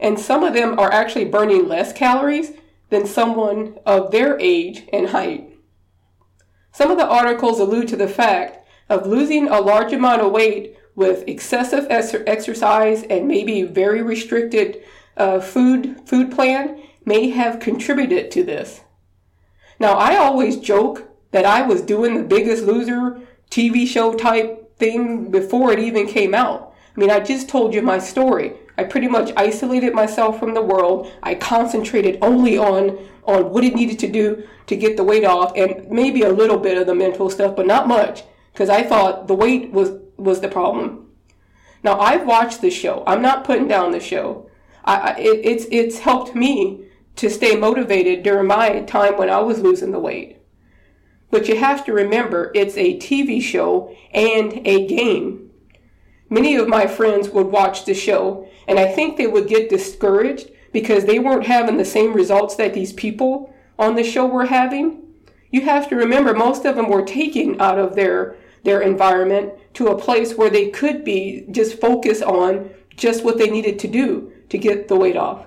And 0.00 0.18
some 0.18 0.42
of 0.42 0.52
them 0.52 0.78
are 0.80 0.92
actually 0.92 1.24
burning 1.26 1.68
less 1.68 1.92
calories 1.92 2.52
than 2.90 3.06
someone 3.06 3.78
of 3.86 4.10
their 4.10 4.38
age 4.40 4.82
and 4.92 5.08
height. 5.08 5.56
Some 6.72 6.90
of 6.90 6.98
the 6.98 7.06
articles 7.06 7.60
allude 7.60 7.88
to 7.88 7.96
the 7.96 8.08
fact 8.08 8.65
of 8.88 9.06
losing 9.06 9.48
a 9.48 9.60
large 9.60 9.92
amount 9.92 10.22
of 10.22 10.32
weight 10.32 10.76
with 10.94 11.28
excessive 11.28 11.86
exercise 11.90 13.02
and 13.04 13.28
maybe 13.28 13.62
very 13.62 14.02
restricted 14.02 14.82
uh, 15.16 15.40
food 15.40 16.00
food 16.06 16.30
plan 16.30 16.82
may 17.04 17.30
have 17.30 17.60
contributed 17.60 18.30
to 18.30 18.42
this. 18.42 18.80
Now, 19.78 19.94
I 19.94 20.16
always 20.16 20.56
joke 20.56 21.08
that 21.30 21.44
I 21.44 21.62
was 21.62 21.82
doing 21.82 22.16
the 22.16 22.24
biggest 22.24 22.64
loser 22.64 23.20
TV 23.50 23.86
show 23.86 24.14
type 24.14 24.76
thing 24.78 25.30
before 25.30 25.72
it 25.72 25.78
even 25.78 26.06
came 26.06 26.34
out. 26.34 26.74
I 26.96 27.00
mean, 27.00 27.10
I 27.10 27.20
just 27.20 27.48
told 27.48 27.74
you 27.74 27.82
my 27.82 27.98
story. 27.98 28.54
I 28.78 28.84
pretty 28.84 29.08
much 29.08 29.32
isolated 29.36 29.94
myself 29.94 30.38
from 30.38 30.54
the 30.54 30.62
world. 30.62 31.10
I 31.22 31.34
concentrated 31.34 32.18
only 32.22 32.58
on 32.58 32.98
on 33.24 33.50
what 33.50 33.64
it 33.64 33.74
needed 33.74 33.98
to 33.98 34.08
do 34.08 34.46
to 34.66 34.76
get 34.76 34.96
the 34.96 35.04
weight 35.04 35.24
off 35.24 35.52
and 35.56 35.90
maybe 35.90 36.22
a 36.22 36.32
little 36.32 36.58
bit 36.58 36.78
of 36.78 36.86
the 36.86 36.94
mental 36.94 37.28
stuff, 37.28 37.56
but 37.56 37.66
not 37.66 37.88
much 37.88 38.22
because 38.56 38.70
I 38.70 38.84
thought 38.84 39.26
the 39.26 39.34
weight 39.34 39.70
was 39.70 39.90
was 40.16 40.40
the 40.40 40.48
problem. 40.48 41.10
Now 41.84 42.00
I've 42.00 42.26
watched 42.26 42.62
the 42.62 42.70
show. 42.70 43.04
I'm 43.06 43.20
not 43.20 43.44
putting 43.44 43.68
down 43.68 43.92
the 43.92 44.00
show. 44.00 44.48
I, 44.82 45.12
it, 45.18 45.40
it's 45.44 45.66
it's 45.70 45.98
helped 45.98 46.34
me 46.34 46.86
to 47.16 47.28
stay 47.28 47.54
motivated 47.54 48.22
during 48.22 48.46
my 48.46 48.80
time 48.80 49.18
when 49.18 49.28
I 49.28 49.40
was 49.40 49.60
losing 49.60 49.90
the 49.90 49.98
weight. 49.98 50.38
But 51.30 51.48
you 51.48 51.58
have 51.58 51.84
to 51.84 51.92
remember 51.92 52.50
it's 52.54 52.78
a 52.78 52.98
TV 52.98 53.42
show 53.42 53.94
and 54.14 54.66
a 54.66 54.86
game. 54.86 55.50
Many 56.30 56.56
of 56.56 56.66
my 56.66 56.86
friends 56.86 57.28
would 57.28 57.48
watch 57.48 57.84
the 57.84 57.92
show 57.92 58.48
and 58.66 58.78
I 58.78 58.90
think 58.90 59.18
they 59.18 59.26
would 59.26 59.48
get 59.48 59.68
discouraged 59.68 60.50
because 60.72 61.04
they 61.04 61.18
weren't 61.18 61.46
having 61.46 61.76
the 61.76 61.84
same 61.84 62.14
results 62.14 62.56
that 62.56 62.72
these 62.72 62.94
people 62.94 63.54
on 63.78 63.96
the 63.96 64.02
show 64.02 64.24
were 64.24 64.46
having. 64.46 65.02
You 65.50 65.60
have 65.62 65.90
to 65.90 65.96
remember 65.96 66.32
most 66.32 66.64
of 66.64 66.76
them 66.76 66.88
were 66.88 67.04
taken 67.04 67.60
out 67.60 67.78
of 67.78 67.96
their 67.96 68.36
their 68.66 68.82
environment 68.82 69.54
to 69.74 69.88
a 69.88 69.98
place 69.98 70.34
where 70.34 70.50
they 70.50 70.68
could 70.68 71.04
be 71.04 71.46
just 71.50 71.80
focus 71.80 72.20
on 72.20 72.68
just 72.96 73.24
what 73.24 73.38
they 73.38 73.48
needed 73.48 73.78
to 73.78 73.88
do 73.88 74.32
to 74.50 74.58
get 74.58 74.88
the 74.88 74.96
weight 74.96 75.16
off. 75.16 75.46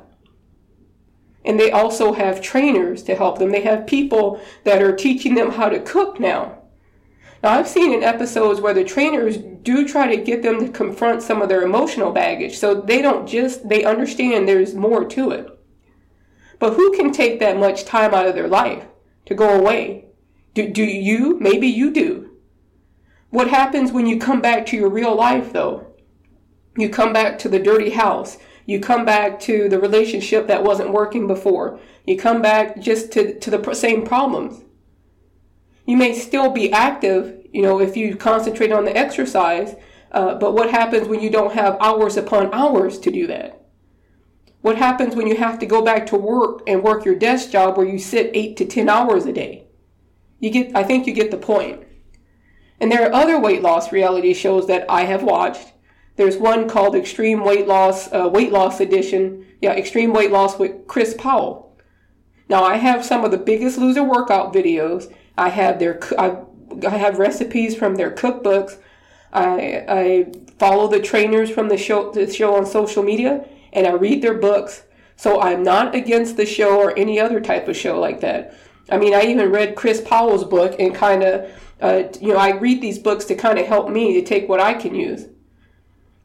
And 1.46 1.60
they 1.60 1.70
also 1.72 2.14
have 2.14 2.42
trainers 2.42 3.04
to 3.04 3.16
help 3.16 3.38
them. 3.38 3.52
They 3.52 3.62
have 3.62 3.86
people 3.86 4.42
that 4.64 4.82
are 4.82 4.96
teaching 4.96 5.36
them 5.36 5.52
how 5.52 5.70
to 5.70 5.80
cook 5.80 6.20
now. 6.20 6.60
Now, 7.44 7.52
I've 7.52 7.68
seen 7.68 7.94
in 7.94 8.04
episodes 8.04 8.62
where 8.62 8.74
the 8.74 8.84
trainers 8.84 9.38
do 9.38 9.88
try 9.88 10.14
to 10.14 10.22
get 10.22 10.42
them 10.42 10.60
to 10.60 10.72
confront 10.72 11.22
some 11.22 11.42
of 11.42 11.50
their 11.50 11.62
emotional 11.62 12.12
baggage. 12.12 12.58
So 12.58 12.82
they 12.82 13.02
don't 13.02 13.28
just, 13.28 13.68
they 13.68 13.84
understand 13.84 14.48
there's 14.48 14.76
more 14.76 15.06
to 15.06 15.32
it. 15.32 15.60
But 16.60 16.74
who 16.74 16.96
can 16.96 17.12
take 17.12 17.40
that 17.40 17.58
much 17.58 17.86
time 17.86 18.14
out 18.14 18.28
of 18.28 18.36
their 18.36 18.50
life 18.50 18.86
to 19.26 19.36
go 19.36 19.58
away? 19.58 20.06
Do, 20.54 20.70
do 20.70 20.84
you? 20.84 21.40
Maybe 21.40 21.68
you 21.68 21.92
do. 21.92 22.29
What 23.30 23.50
happens 23.50 23.92
when 23.92 24.08
you 24.08 24.18
come 24.18 24.42
back 24.42 24.66
to 24.68 24.78
your 24.78 24.90
real 24.90 25.16
life, 25.16 25.54
though? 25.54 25.86
You 26.78 26.90
come 26.90 27.14
back 27.14 27.38
to 27.40 27.50
the 27.50 27.60
dirty 27.60 27.92
house. 27.92 28.38
You 28.66 28.80
come 28.80 29.06
back 29.06 29.40
to 29.42 29.70
the 29.70 29.80
relationship 29.80 30.48
that 30.48 30.64
wasn't 30.64 30.94
working 30.94 31.28
before. 31.28 31.80
You 32.06 32.18
come 32.18 32.42
back 32.42 32.80
just 32.80 33.12
to, 33.14 33.40
to 33.40 33.50
the 33.50 33.74
same 33.74 34.06
problems. 34.06 34.64
You 35.86 35.98
may 35.98 36.14
still 36.14 36.52
be 36.52 36.72
active, 36.72 37.48
you 37.52 37.62
know, 37.62 37.80
if 37.80 37.98
you 37.98 38.16
concentrate 38.16 38.72
on 38.72 38.86
the 38.86 38.96
exercise, 38.96 39.76
uh, 40.12 40.36
but 40.36 40.54
what 40.54 40.70
happens 40.70 41.08
when 41.08 41.20
you 41.20 41.30
don't 41.30 41.54
have 41.54 41.78
hours 41.80 42.18
upon 42.18 42.54
hours 42.54 43.00
to 43.00 43.12
do 43.12 43.28
that? 43.28 43.60
What 44.62 44.78
happens 44.78 45.16
when 45.16 45.28
you 45.28 45.38
have 45.38 45.58
to 45.60 45.66
go 45.66 45.82
back 45.84 46.06
to 46.08 46.18
work 46.18 46.62
and 46.68 46.84
work 46.84 47.06
your 47.06 47.16
desk 47.16 47.52
job 47.52 47.78
where 47.78 47.88
you 47.88 47.98
sit 47.98 48.32
eight 48.34 48.58
to 48.58 48.66
10 48.66 48.90
hours 48.90 49.26
a 49.26 49.34
day? 49.34 49.68
You 50.40 50.50
get, 50.50 50.76
I 50.76 50.84
think 50.84 51.08
you 51.08 51.14
get 51.14 51.32
the 51.32 51.38
point. 51.38 51.84
And 52.82 52.92
there 52.92 53.08
are 53.08 53.14
other 53.14 53.40
weight 53.40 53.62
loss 53.62 53.92
reality 53.92 54.34
shows 54.34 54.68
that 54.68 54.86
I 54.90 55.04
have 55.04 55.24
watched 55.24 55.74
there's 56.20 56.36
one 56.36 56.68
called 56.68 56.98
Extreme 56.98 57.46
Weight 57.46 57.66
Loss, 57.66 58.12
uh, 58.12 58.28
Weight 58.28 58.52
Loss 58.52 58.82
Edition. 58.82 59.46
Yeah, 59.62 59.72
Extreme 59.72 60.12
Weight 60.12 60.32
Loss 60.32 60.60
with 60.60 60.86
Chris 60.86 61.16
Powell. 61.18 61.74
Now 62.50 62.66
I 62.66 62.76
have 62.76 63.06
some 63.06 63.24
of 63.24 63.32
the 63.32 63.38
biggest 63.38 63.78
loser 63.78 64.04
workout 64.04 64.54
videos. 64.54 65.10
I 65.38 65.48
have 65.48 65.80
their, 65.80 65.98
I, 66.20 66.40
I 66.86 66.98
have 66.98 67.20
recipes 67.20 67.74
from 67.74 67.96
their 67.96 68.12
cookbooks. 68.12 68.80
I, 69.32 69.86
I 69.88 70.34
follow 70.58 70.90
the 70.90 71.00
trainers 71.00 71.50
from 71.50 71.70
the 71.70 71.78
show, 71.78 72.12
the 72.12 72.30
show 72.30 72.54
on 72.54 72.66
social 72.66 73.02
media, 73.02 73.46
and 73.72 73.88
I 73.88 73.92
read 73.92 74.22
their 74.22 74.34
books. 74.34 74.84
So 75.16 75.40
I'm 75.40 75.64
not 75.64 75.96
against 75.96 76.36
the 76.36 76.46
show 76.46 76.82
or 76.82 77.00
any 77.00 77.18
other 77.18 77.40
type 77.40 77.70
of 77.70 77.78
show 77.78 77.98
like 77.98 78.20
that. 78.20 78.54
I 78.92 78.98
mean, 78.98 79.14
I 79.14 79.22
even 79.22 79.54
read 79.54 79.78
Chris 79.78 80.02
Powell's 80.02 80.44
book 80.44 80.76
and 80.80 80.94
kind 80.94 81.24
of, 81.24 81.50
uh, 81.82 82.04
you 82.20 82.34
know, 82.34 82.40
I 82.40 82.52
read 82.52 82.82
these 82.82 83.00
books 83.00 83.26
to 83.26 83.36
kind 83.36 83.58
of 83.58 83.66
help 83.66 83.90
me 83.90 84.14
to 84.14 84.22
take 84.22 84.50
what 84.50 84.60
I 84.60 84.74
can 84.74 84.96
use. 84.96 85.28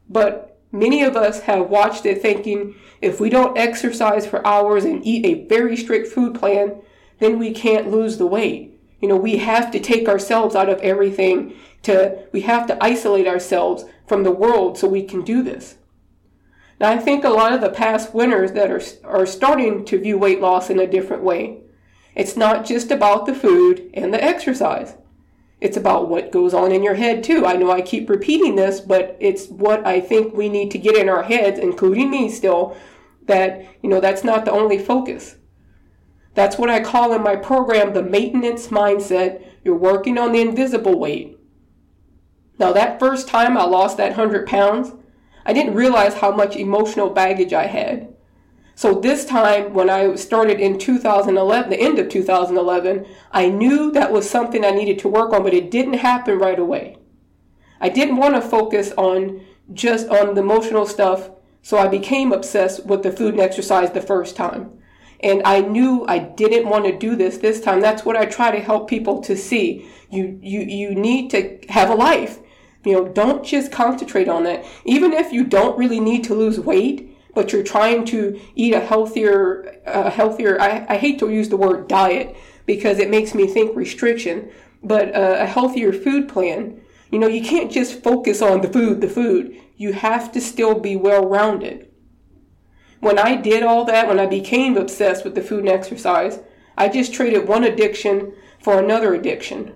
But 0.09 0.59
many 0.71 1.03
of 1.03 1.15
us 1.15 1.41
have 1.41 1.69
watched 1.69 2.05
it 2.05 2.21
thinking 2.21 2.75
if 3.01 3.19
we 3.19 3.29
don't 3.29 3.57
exercise 3.57 4.25
for 4.25 4.45
hours 4.45 4.83
and 4.83 5.05
eat 5.05 5.25
a 5.25 5.47
very 5.47 5.77
strict 5.77 6.07
food 6.07 6.35
plan, 6.35 6.81
then 7.19 7.39
we 7.39 7.51
can't 7.51 7.89
lose 7.89 8.17
the 8.17 8.27
weight. 8.27 8.79
You 8.99 9.07
know, 9.07 9.15
we 9.15 9.37
have 9.37 9.71
to 9.71 9.79
take 9.79 10.07
ourselves 10.09 10.55
out 10.55 10.69
of 10.69 10.79
everything 10.79 11.55
to, 11.83 12.27
we 12.31 12.41
have 12.41 12.67
to 12.67 12.83
isolate 12.83 13.27
ourselves 13.27 13.85
from 14.07 14.23
the 14.23 14.31
world 14.31 14.77
so 14.77 14.87
we 14.87 15.03
can 15.03 15.23
do 15.23 15.41
this. 15.41 15.75
Now, 16.79 16.91
I 16.91 16.97
think 16.97 17.23
a 17.23 17.29
lot 17.29 17.53
of 17.53 17.61
the 17.61 17.69
past 17.69 18.13
winners 18.13 18.51
that 18.51 18.69
are, 18.69 18.81
are 19.05 19.25
starting 19.25 19.85
to 19.85 19.99
view 19.99 20.17
weight 20.17 20.41
loss 20.41 20.69
in 20.69 20.79
a 20.79 20.87
different 20.87 21.23
way. 21.23 21.61
It's 22.15 22.35
not 22.35 22.65
just 22.65 22.91
about 22.91 23.25
the 23.25 23.35
food 23.35 23.89
and 23.93 24.13
the 24.13 24.23
exercise. 24.23 24.95
It's 25.65 25.77
about 25.77 26.09
what 26.09 26.31
goes 26.31 26.53
on 26.53 26.71
in 26.71 26.83
your 26.83 26.93
head 26.93 27.23
too. 27.23 27.43
I 27.43 27.55
know 27.55 27.71
I 27.71 27.81
keep 27.81 28.07
repeating 28.07 28.55
this, 28.55 28.79
but 28.79 29.17
it's 29.19 29.47
what 29.47 29.83
I 29.83 29.99
think 29.99 30.35
we 30.35 30.47
need 30.47 30.69
to 30.69 30.77
get 30.77 30.95
in 30.95 31.09
our 31.09 31.23
heads, 31.23 31.57
including 31.57 32.11
me 32.11 32.29
still, 32.29 32.77
that, 33.23 33.65
you 33.81 33.89
know, 33.89 33.99
that's 33.99 34.23
not 34.23 34.45
the 34.45 34.51
only 34.51 34.77
focus. 34.77 35.37
That's 36.35 36.59
what 36.59 36.69
I 36.69 36.83
call 36.83 37.13
in 37.13 37.23
my 37.23 37.35
program 37.35 37.95
the 37.95 38.03
maintenance 38.03 38.67
mindset. 38.67 39.43
You're 39.63 39.75
working 39.75 40.19
on 40.19 40.33
the 40.33 40.41
invisible 40.41 40.99
weight. 40.99 41.35
Now, 42.59 42.71
that 42.71 42.99
first 42.99 43.27
time 43.27 43.57
I 43.57 43.63
lost 43.63 43.97
that 43.97 44.15
100 44.15 44.45
pounds, 44.45 44.93
I 45.47 45.53
didn't 45.53 45.73
realize 45.73 46.13
how 46.13 46.29
much 46.29 46.55
emotional 46.55 47.09
baggage 47.09 47.53
I 47.53 47.65
had. 47.65 48.14
So 48.77 48.93
this 48.93 49.25
time, 49.25 49.73
when 49.73 49.89
I 49.89 50.15
started 50.15 50.59
in 50.59 50.77
2011, 50.77 51.69
the 51.69 51.79
end 51.79 51.97
of 51.97 52.09
2011, 52.09 53.05
I 53.31 53.47
knew 53.47 53.89
that 53.93 54.11
was 54.11 54.29
something 54.29 54.65
I 54.65 54.71
needed 54.71 54.99
to 54.99 55.07
work 55.07 55.31
on, 55.31 55.43
but 55.43 55.53
it 55.53 55.71
didn't 55.71 55.93
happen 55.93 56.37
right 56.37 56.59
away. 56.59 56.97
I 57.79 57.87
didn't 57.87 58.17
want 58.17 58.35
to 58.35 58.41
focus 58.41 58.91
on 58.97 59.41
just 59.73 60.09
on 60.09 60.35
the 60.35 60.41
emotional 60.41 60.85
stuff, 60.85 61.29
so 61.61 61.77
I 61.77 61.87
became 61.87 62.33
obsessed 62.33 62.85
with 62.85 63.01
the 63.01 63.13
food 63.13 63.33
and 63.33 63.41
exercise 63.41 63.91
the 63.91 64.01
first 64.01 64.35
time. 64.35 64.77
And 65.21 65.41
I 65.45 65.61
knew 65.61 66.05
I 66.09 66.19
didn't 66.19 66.69
want 66.69 66.83
to 66.85 66.97
do 66.97 67.15
this 67.15 67.37
this 67.37 67.61
time. 67.61 67.79
That's 67.79 68.03
what 68.03 68.17
I 68.17 68.25
try 68.25 68.51
to 68.51 68.59
help 68.59 68.89
people 68.89 69.21
to 69.21 69.37
see. 69.37 69.89
You, 70.09 70.37
you, 70.41 70.59
you 70.59 70.95
need 70.95 71.29
to 71.31 71.59
have 71.69 71.89
a 71.89 71.95
life. 71.95 72.39
You 72.83 72.91
know, 72.91 73.07
don't 73.07 73.43
just 73.43 73.71
concentrate 73.71 74.27
on 74.27 74.43
that. 74.43 74.65
Even 74.83 75.13
if 75.13 75.31
you 75.31 75.45
don't 75.45 75.77
really 75.77 76.01
need 76.01 76.25
to 76.25 76.35
lose 76.35 76.59
weight, 76.59 77.14
but 77.35 77.51
you're 77.51 77.63
trying 77.63 78.05
to 78.05 78.39
eat 78.55 78.73
a 78.73 78.79
healthier, 78.79 79.81
a 79.85 80.09
healthier, 80.09 80.59
I, 80.59 80.85
I 80.89 80.97
hate 80.97 81.19
to 81.19 81.29
use 81.29 81.49
the 81.49 81.57
word 81.57 81.87
diet 81.87 82.35
because 82.65 82.97
it 82.97 83.11
makes 83.11 83.35
me 83.35 83.45
think 83.45 83.75
restriction, 83.75 84.49
but 84.81 85.09
a, 85.09 85.43
a 85.43 85.45
healthier 85.45 85.93
food 85.93 86.27
plan, 86.27 86.81
you 87.11 87.19
know, 87.19 87.27
you 87.27 87.43
can't 87.43 87.71
just 87.71 88.01
focus 88.01 88.41
on 88.41 88.61
the 88.61 88.69
food, 88.69 89.01
the 89.01 89.09
food. 89.09 89.55
You 89.77 89.93
have 89.93 90.31
to 90.31 90.41
still 90.41 90.79
be 90.79 90.95
well 90.95 91.27
rounded. 91.27 91.91
When 93.01 93.19
I 93.19 93.35
did 93.35 93.61
all 93.61 93.85
that, 93.85 94.07
when 94.07 94.19
I 94.19 94.25
became 94.25 94.77
obsessed 94.77 95.23
with 95.23 95.35
the 95.35 95.41
food 95.41 95.59
and 95.59 95.69
exercise, 95.69 96.39
I 96.77 96.89
just 96.89 97.13
traded 97.13 97.47
one 97.47 97.63
addiction 97.63 98.33
for 98.59 98.79
another 98.79 99.13
addiction. 99.13 99.73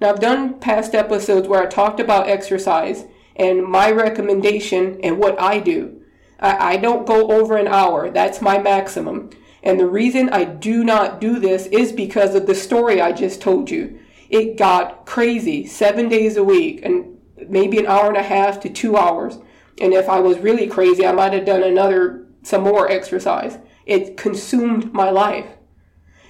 Now, 0.00 0.10
I've 0.10 0.20
done 0.20 0.58
past 0.58 0.94
episodes 0.94 1.46
where 1.46 1.62
I 1.62 1.66
talked 1.66 2.00
about 2.00 2.28
exercise 2.28 3.04
and 3.36 3.64
my 3.64 3.90
recommendation 3.90 5.00
and 5.02 5.18
what 5.18 5.40
I 5.40 5.60
do. 5.60 5.99
I, 6.40 6.74
I 6.74 6.76
don't 6.76 7.06
go 7.06 7.30
over 7.30 7.56
an 7.56 7.68
hour. 7.68 8.10
That's 8.10 8.40
my 8.40 8.58
maximum. 8.58 9.30
And 9.62 9.78
the 9.78 9.86
reason 9.86 10.30
I 10.30 10.44
do 10.44 10.82
not 10.84 11.20
do 11.20 11.38
this 11.38 11.66
is 11.66 11.92
because 11.92 12.34
of 12.34 12.46
the 12.46 12.54
story 12.54 13.00
I 13.00 13.12
just 13.12 13.40
told 13.40 13.70
you. 13.70 14.00
It 14.30 14.56
got 14.56 15.06
crazy 15.06 15.66
seven 15.66 16.08
days 16.08 16.36
a 16.36 16.44
week 16.44 16.84
and 16.84 17.18
maybe 17.48 17.78
an 17.78 17.86
hour 17.86 18.08
and 18.08 18.16
a 18.16 18.22
half 18.22 18.60
to 18.60 18.70
two 18.70 18.96
hours. 18.96 19.38
And 19.80 19.92
if 19.92 20.08
I 20.08 20.20
was 20.20 20.38
really 20.38 20.66
crazy, 20.66 21.06
I 21.06 21.12
might 21.12 21.32
have 21.32 21.44
done 21.44 21.62
another, 21.62 22.26
some 22.42 22.62
more 22.62 22.90
exercise. 22.90 23.58
It 23.86 24.16
consumed 24.16 24.92
my 24.92 25.10
life. 25.10 25.46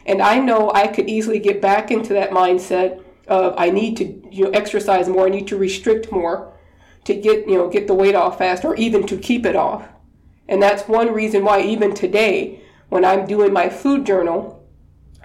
And 0.06 0.22
I 0.22 0.38
know 0.38 0.72
I 0.72 0.86
could 0.86 1.08
easily 1.08 1.38
get 1.38 1.60
back 1.60 1.90
into 1.90 2.14
that 2.14 2.30
mindset 2.30 3.02
of 3.28 3.54
I 3.56 3.70
need 3.70 3.96
to 3.98 4.04
you 4.30 4.44
know, 4.44 4.50
exercise 4.50 5.08
more, 5.08 5.26
I 5.26 5.30
need 5.30 5.46
to 5.48 5.56
restrict 5.56 6.10
more 6.10 6.52
to 7.04 7.14
get, 7.14 7.48
you 7.48 7.54
know, 7.54 7.68
get 7.68 7.86
the 7.86 7.94
weight 7.94 8.14
off 8.14 8.38
fast 8.38 8.64
or 8.64 8.74
even 8.76 9.06
to 9.06 9.16
keep 9.16 9.46
it 9.46 9.56
off. 9.56 9.88
And 10.50 10.60
that's 10.60 10.88
one 10.88 11.14
reason 11.14 11.44
why 11.44 11.62
even 11.62 11.94
today, 11.94 12.60
when 12.88 13.04
I'm 13.04 13.24
doing 13.24 13.52
my 13.52 13.70
food 13.70 14.04
journal, 14.04 14.68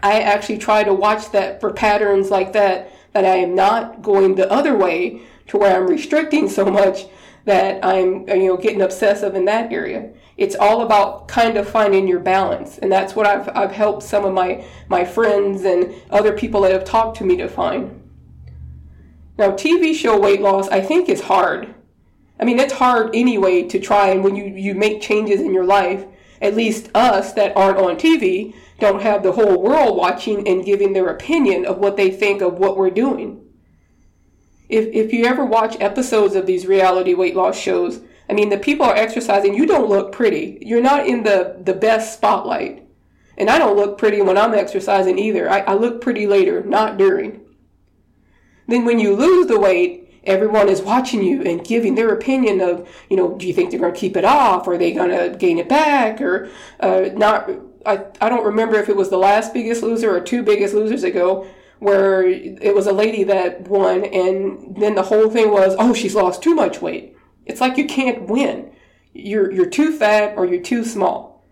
I 0.01 0.22
actually 0.22 0.60
try 0.60 0.84
to 0.84 0.94
watch 0.94 1.32
that 1.32 1.60
for 1.60 1.74
patterns 1.74 2.29
like 2.29 2.53
that, 2.53 2.91
that 3.13 3.25
I 3.25 3.38
am 3.38 3.55
not 3.55 4.03
going 4.03 4.36
the 4.36 4.50
other 4.51 4.77
way 4.77 5.24
to 5.48 5.58
where 5.58 5.75
I'm 5.75 5.88
restricting 5.88 6.48
so 6.48 6.65
much 6.65 7.05
that 7.46 7.84
I'm, 7.84 8.27
you 8.29 8.48
know, 8.48 8.58
getting 8.58 8.82
obsessive 8.82 9.36
in 9.36 9.46
that 9.46 9.72
area. 9.72 10.12
It's 10.38 10.55
all 10.55 10.82
about 10.82 11.27
kind 11.27 11.58
of 11.58 11.67
finding 11.67 12.08
your 12.08 12.20
balance. 12.20 12.77
And 12.77 12.92
that's 12.92 13.16
what 13.16 13.25
I've, 13.25 13.50
I've 13.55 13.72
helped 13.72 14.03
some 14.03 14.25
of 14.25 14.33
my, 14.33 14.66
my 14.90 15.05
friends 15.05 15.64
and 15.64 15.94
other 16.11 16.33
people 16.33 16.61
that 16.61 16.72
have 16.72 16.85
talked 16.85 17.18
to 17.18 17.24
me 17.24 17.38
to 17.38 17.48
find. 17.48 18.01
Now, 19.38 19.51
TV 19.51 19.96
show 19.96 20.20
weight 20.20 20.42
loss, 20.42 20.68
I 20.70 20.81
think 20.81 21.09
is 21.09 21.22
hard. 21.22 21.75
I 22.40 22.46
mean, 22.46 22.60
it's 22.60 22.74
hard 22.74 23.16
anyway 23.16 23.64
to 23.64 23.80
try 23.80 24.10
and 24.10 24.24
when 24.24 24.36
you, 24.36 24.46
you 24.46 24.76
make 24.76 25.02
changes 25.02 25.40
in 25.40 25.54
your 25.54 25.66
life, 25.66 26.06
at 26.42 26.56
least 26.56 26.90
us 26.94 27.34
that 27.34 27.56
aren't 27.56 27.78
on 27.78 27.96
TV 27.96 28.54
don't 28.80 29.02
have 29.02 29.24
the 29.24 29.32
whole 29.32 29.62
world 29.62 29.98
watching 29.98 30.48
and 30.48 30.66
giving 30.66 30.94
their 30.94 31.08
opinion 31.08 31.66
of 31.66 31.78
what 31.78 31.96
they 31.96 32.12
think 32.12 32.42
of 32.42 32.60
what 32.60 32.78
we're 32.78 32.90
doing. 32.90 33.42
If, 34.68 34.88
if 34.88 35.14
you 35.14 35.26
ever 35.26 35.46
watch 35.46 35.78
episodes 35.80 36.36
of 36.36 36.46
these 36.46 36.66
reality 36.66 37.14
weight 37.14 37.36
loss 37.36 37.58
shows, 37.58 38.02
I 38.30 38.34
mean, 38.34 38.50
the 38.50 38.58
people 38.58 38.86
are 38.86 38.96
exercising, 38.96 39.54
you 39.54 39.66
don't 39.66 39.90
look 39.90 40.12
pretty. 40.12 40.58
You're 40.62 40.82
not 40.82 41.08
in 41.08 41.24
the, 41.24 41.58
the 41.64 41.74
best 41.74 42.14
spotlight. 42.14 42.86
And 43.38 43.50
I 43.50 43.60
don't 43.60 43.78
look 43.78 43.98
pretty 43.98 44.22
when 44.22 44.38
I'm 44.38 44.54
exercising 44.54 45.20
either. 45.20 45.50
I, 45.50 45.60
I 45.60 45.74
look 45.76 46.02
pretty 46.02 46.26
later, 46.26 46.64
not 46.64 46.98
during. 46.98 47.42
Then 48.68 48.86
when 48.86 49.00
you 49.00 49.16
lose 49.16 49.48
the 49.48 49.60
weight, 49.60 50.04
everyone 50.25 50.70
is 50.70 50.81
watching 50.81 51.24
you 51.24 51.42
and 51.44 51.64
giving 51.66 51.96
their 51.96 52.09
opinion 52.09 52.61
of, 52.61 52.88
you 53.09 53.18
know, 53.18 53.38
do 53.38 53.48
you 53.48 53.53
think 53.53 53.72
they're 53.72 53.79
going 53.79 53.94
to 53.94 54.00
keep 54.00 54.18
it 54.18 54.25
off? 54.25 54.68
Are 54.68 54.77
they 54.77 54.92
going 54.92 55.09
to 55.09 55.38
gain 55.38 55.57
it 55.57 55.70
back? 55.70 56.22
Or 56.22 56.50
uh, 56.79 57.09
not? 57.14 57.50
I, 57.85 58.05
I 58.20 58.29
don't 58.29 58.46
remember 58.46 58.77
if 58.79 58.90
it 58.90 58.96
was 58.96 59.09
the 59.09 59.18
last 59.18 59.53
biggest 59.53 59.83
loser 59.83 60.16
or 60.16 60.22
two 60.22 60.44
biggest 60.44 60.74
losers 60.74 61.03
ago 61.03 61.48
where 61.79 62.24
it 62.24 62.74
was 62.74 62.88
a 62.88 62.94
lady 62.94 63.24
that 63.25 63.68
won 63.68 64.05
and 64.05 64.75
then 64.77 64.96
the 64.96 65.03
whole 65.03 65.29
thing 65.29 65.51
was, 65.51 65.75
oh, 65.77 65.94
she's 65.94 66.16
lost 66.16 66.42
too 66.42 66.55
much 66.55 66.81
weight. 66.81 67.16
It's 67.46 67.61
like 67.61 67.77
you 67.77 67.85
can't 67.85 68.27
win. 68.27 68.72
You're, 69.14 69.51
you're 69.51 69.70
too 69.70 69.96
fat 69.96 70.35
or 70.38 70.46
you're 70.46 70.64
too 70.64 70.83
small. 70.83 71.46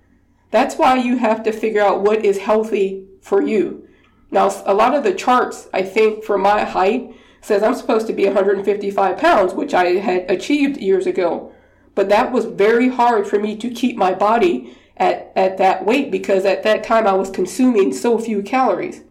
That's 0.50 0.76
why 0.76 0.96
you 0.96 1.18
have 1.18 1.44
to 1.44 1.52
figure 1.52 1.82
out 1.82 2.02
what 2.02 2.26
is 2.26 2.40
healthy 2.40 3.08
for 3.22 3.42
you. 3.42 3.88
Now, 4.32 4.52
a 4.66 4.74
lot 4.74 4.96
of 4.96 5.04
the 5.04 5.14
charts, 5.14 5.68
I 5.74 5.84
think, 5.84 6.24
for 6.24 6.38
my 6.38 6.64
height, 6.64 7.16
says 7.44 7.62
I'm 7.62 7.76
supposed 7.76 8.08
to 8.08 8.14
be 8.14 8.26
155 8.26 9.18
pounds, 9.18 9.54
which 9.54 9.74
I 9.74 9.96
had 9.96 10.32
achieved 10.32 10.78
years 10.78 11.06
ago. 11.06 11.52
But 11.94 12.10
that 12.10 12.32
was 12.32 12.46
very 12.46 12.90
hard 12.90 13.28
for 13.28 13.38
me 13.38 13.56
to 13.58 13.70
keep 13.70 13.98
my 13.98 14.14
body 14.14 14.76
at, 14.98 15.32
at 15.36 15.58
that 15.58 15.86
weight 15.86 16.10
because 16.10 16.46
at 16.46 16.64
that 16.64 16.84
time 16.84 17.06
I 17.06 17.14
was 17.14 17.30
consuming 17.30 17.94
so 17.94 18.18
few 18.18 18.42
calories. 18.42 19.04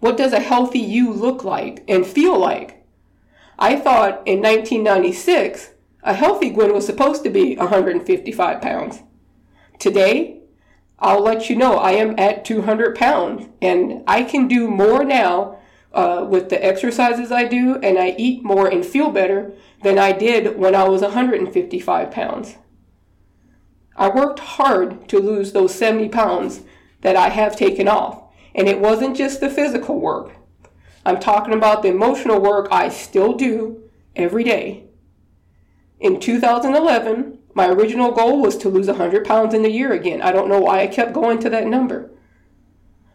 What 0.00 0.16
does 0.16 0.32
a 0.32 0.40
healthy 0.40 0.80
you 0.80 1.12
look 1.12 1.44
like 1.44 1.84
and 1.88 2.04
feel 2.04 2.38
like? 2.38 2.84
I 3.58 3.76
thought 3.76 4.26
in 4.26 4.42
1996 4.42 5.70
a 6.02 6.14
healthy 6.14 6.50
Gwen 6.50 6.74
was 6.74 6.86
supposed 6.86 7.24
to 7.24 7.30
be 7.30 7.56
155 7.56 8.60
pounds. 8.60 9.02
Today, 9.78 10.40
I'll 10.98 11.22
let 11.22 11.48
you 11.48 11.56
know 11.56 11.76
I 11.76 11.92
am 11.92 12.14
at 12.18 12.44
200 12.44 12.96
pounds 12.96 13.48
and 13.62 14.02
I 14.06 14.22
can 14.22 14.48
do 14.48 14.68
more 14.68 15.04
now 15.04 15.58
uh, 15.96 16.26
with 16.28 16.50
the 16.50 16.62
exercises 16.62 17.32
I 17.32 17.44
do, 17.44 17.76
and 17.76 17.98
I 17.98 18.14
eat 18.18 18.44
more 18.44 18.68
and 18.68 18.84
feel 18.84 19.10
better 19.10 19.52
than 19.82 19.98
I 19.98 20.12
did 20.12 20.58
when 20.58 20.74
I 20.74 20.86
was 20.86 21.00
155 21.00 22.10
pounds. 22.10 22.56
I 23.96 24.08
worked 24.08 24.40
hard 24.40 25.08
to 25.08 25.18
lose 25.18 25.52
those 25.52 25.74
70 25.74 26.10
pounds 26.10 26.60
that 27.00 27.16
I 27.16 27.30
have 27.30 27.56
taken 27.56 27.88
off, 27.88 28.24
and 28.54 28.68
it 28.68 28.78
wasn't 28.78 29.16
just 29.16 29.40
the 29.40 29.48
physical 29.48 29.98
work. 29.98 30.32
I'm 31.06 31.18
talking 31.18 31.54
about 31.54 31.82
the 31.82 31.88
emotional 31.88 32.40
work 32.40 32.68
I 32.70 32.90
still 32.90 33.32
do 33.32 33.82
every 34.14 34.44
day. 34.44 34.84
In 35.98 36.20
2011, 36.20 37.38
my 37.54 37.68
original 37.68 38.12
goal 38.12 38.42
was 38.42 38.58
to 38.58 38.68
lose 38.68 38.88
100 38.88 39.24
pounds 39.24 39.54
in 39.54 39.64
a 39.64 39.68
year 39.68 39.92
again. 39.92 40.20
I 40.20 40.30
don't 40.30 40.50
know 40.50 40.60
why 40.60 40.82
I 40.82 40.88
kept 40.88 41.14
going 41.14 41.38
to 41.38 41.48
that 41.48 41.66
number. 41.66 42.10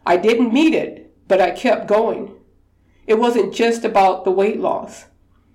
I 0.04 0.16
didn't 0.16 0.52
meet 0.52 0.74
it, 0.74 1.14
but 1.28 1.40
I 1.40 1.52
kept 1.52 1.86
going. 1.86 2.34
It 3.06 3.18
wasn't 3.18 3.54
just 3.54 3.84
about 3.84 4.24
the 4.24 4.30
weight 4.30 4.60
loss. 4.60 5.06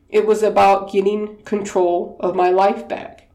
It 0.09 0.25
was 0.25 0.43
about 0.43 0.91
getting 0.91 1.37
control 1.43 2.17
of 2.19 2.35
my 2.35 2.49
life 2.49 2.87
back. 2.87 3.29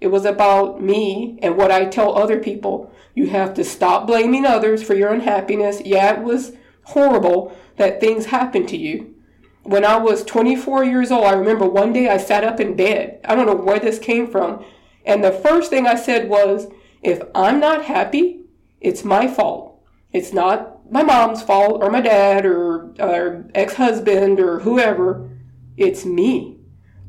It 0.00 0.08
was 0.08 0.24
about 0.24 0.82
me 0.82 1.38
and 1.42 1.56
what 1.56 1.70
I 1.70 1.84
tell 1.84 2.16
other 2.16 2.38
people. 2.40 2.92
You 3.14 3.28
have 3.28 3.52
to 3.54 3.64
stop 3.64 4.06
blaming 4.06 4.46
others 4.46 4.82
for 4.82 4.94
your 4.94 5.12
unhappiness. 5.12 5.82
Yeah, 5.84 6.18
it 6.18 6.22
was 6.22 6.52
horrible 6.84 7.56
that 7.76 8.00
things 8.00 8.26
happened 8.26 8.68
to 8.70 8.76
you. 8.76 9.14
When 9.62 9.84
I 9.84 9.98
was 9.98 10.24
24 10.24 10.84
years 10.84 11.10
old, 11.10 11.24
I 11.24 11.32
remember 11.32 11.66
one 11.66 11.92
day 11.92 12.08
I 12.08 12.16
sat 12.16 12.44
up 12.44 12.60
in 12.60 12.76
bed. 12.76 13.20
I 13.24 13.34
don't 13.34 13.46
know 13.46 13.54
where 13.54 13.78
this 13.78 13.98
came 13.98 14.26
from. 14.26 14.64
And 15.04 15.22
the 15.22 15.32
first 15.32 15.68
thing 15.68 15.86
I 15.86 15.96
said 15.96 16.30
was, 16.30 16.68
if 17.02 17.22
I'm 17.34 17.60
not 17.60 17.84
happy, 17.84 18.40
it's 18.80 19.04
my 19.04 19.28
fault. 19.28 19.82
It's 20.12 20.32
not 20.32 20.79
my 20.90 21.02
mom's 21.02 21.42
fault 21.42 21.82
or 21.82 21.90
my 21.90 22.00
dad 22.00 22.44
or, 22.44 22.92
or 22.98 23.46
ex-husband 23.54 24.40
or 24.40 24.60
whoever. 24.60 25.30
It's 25.76 26.04
me. 26.04 26.58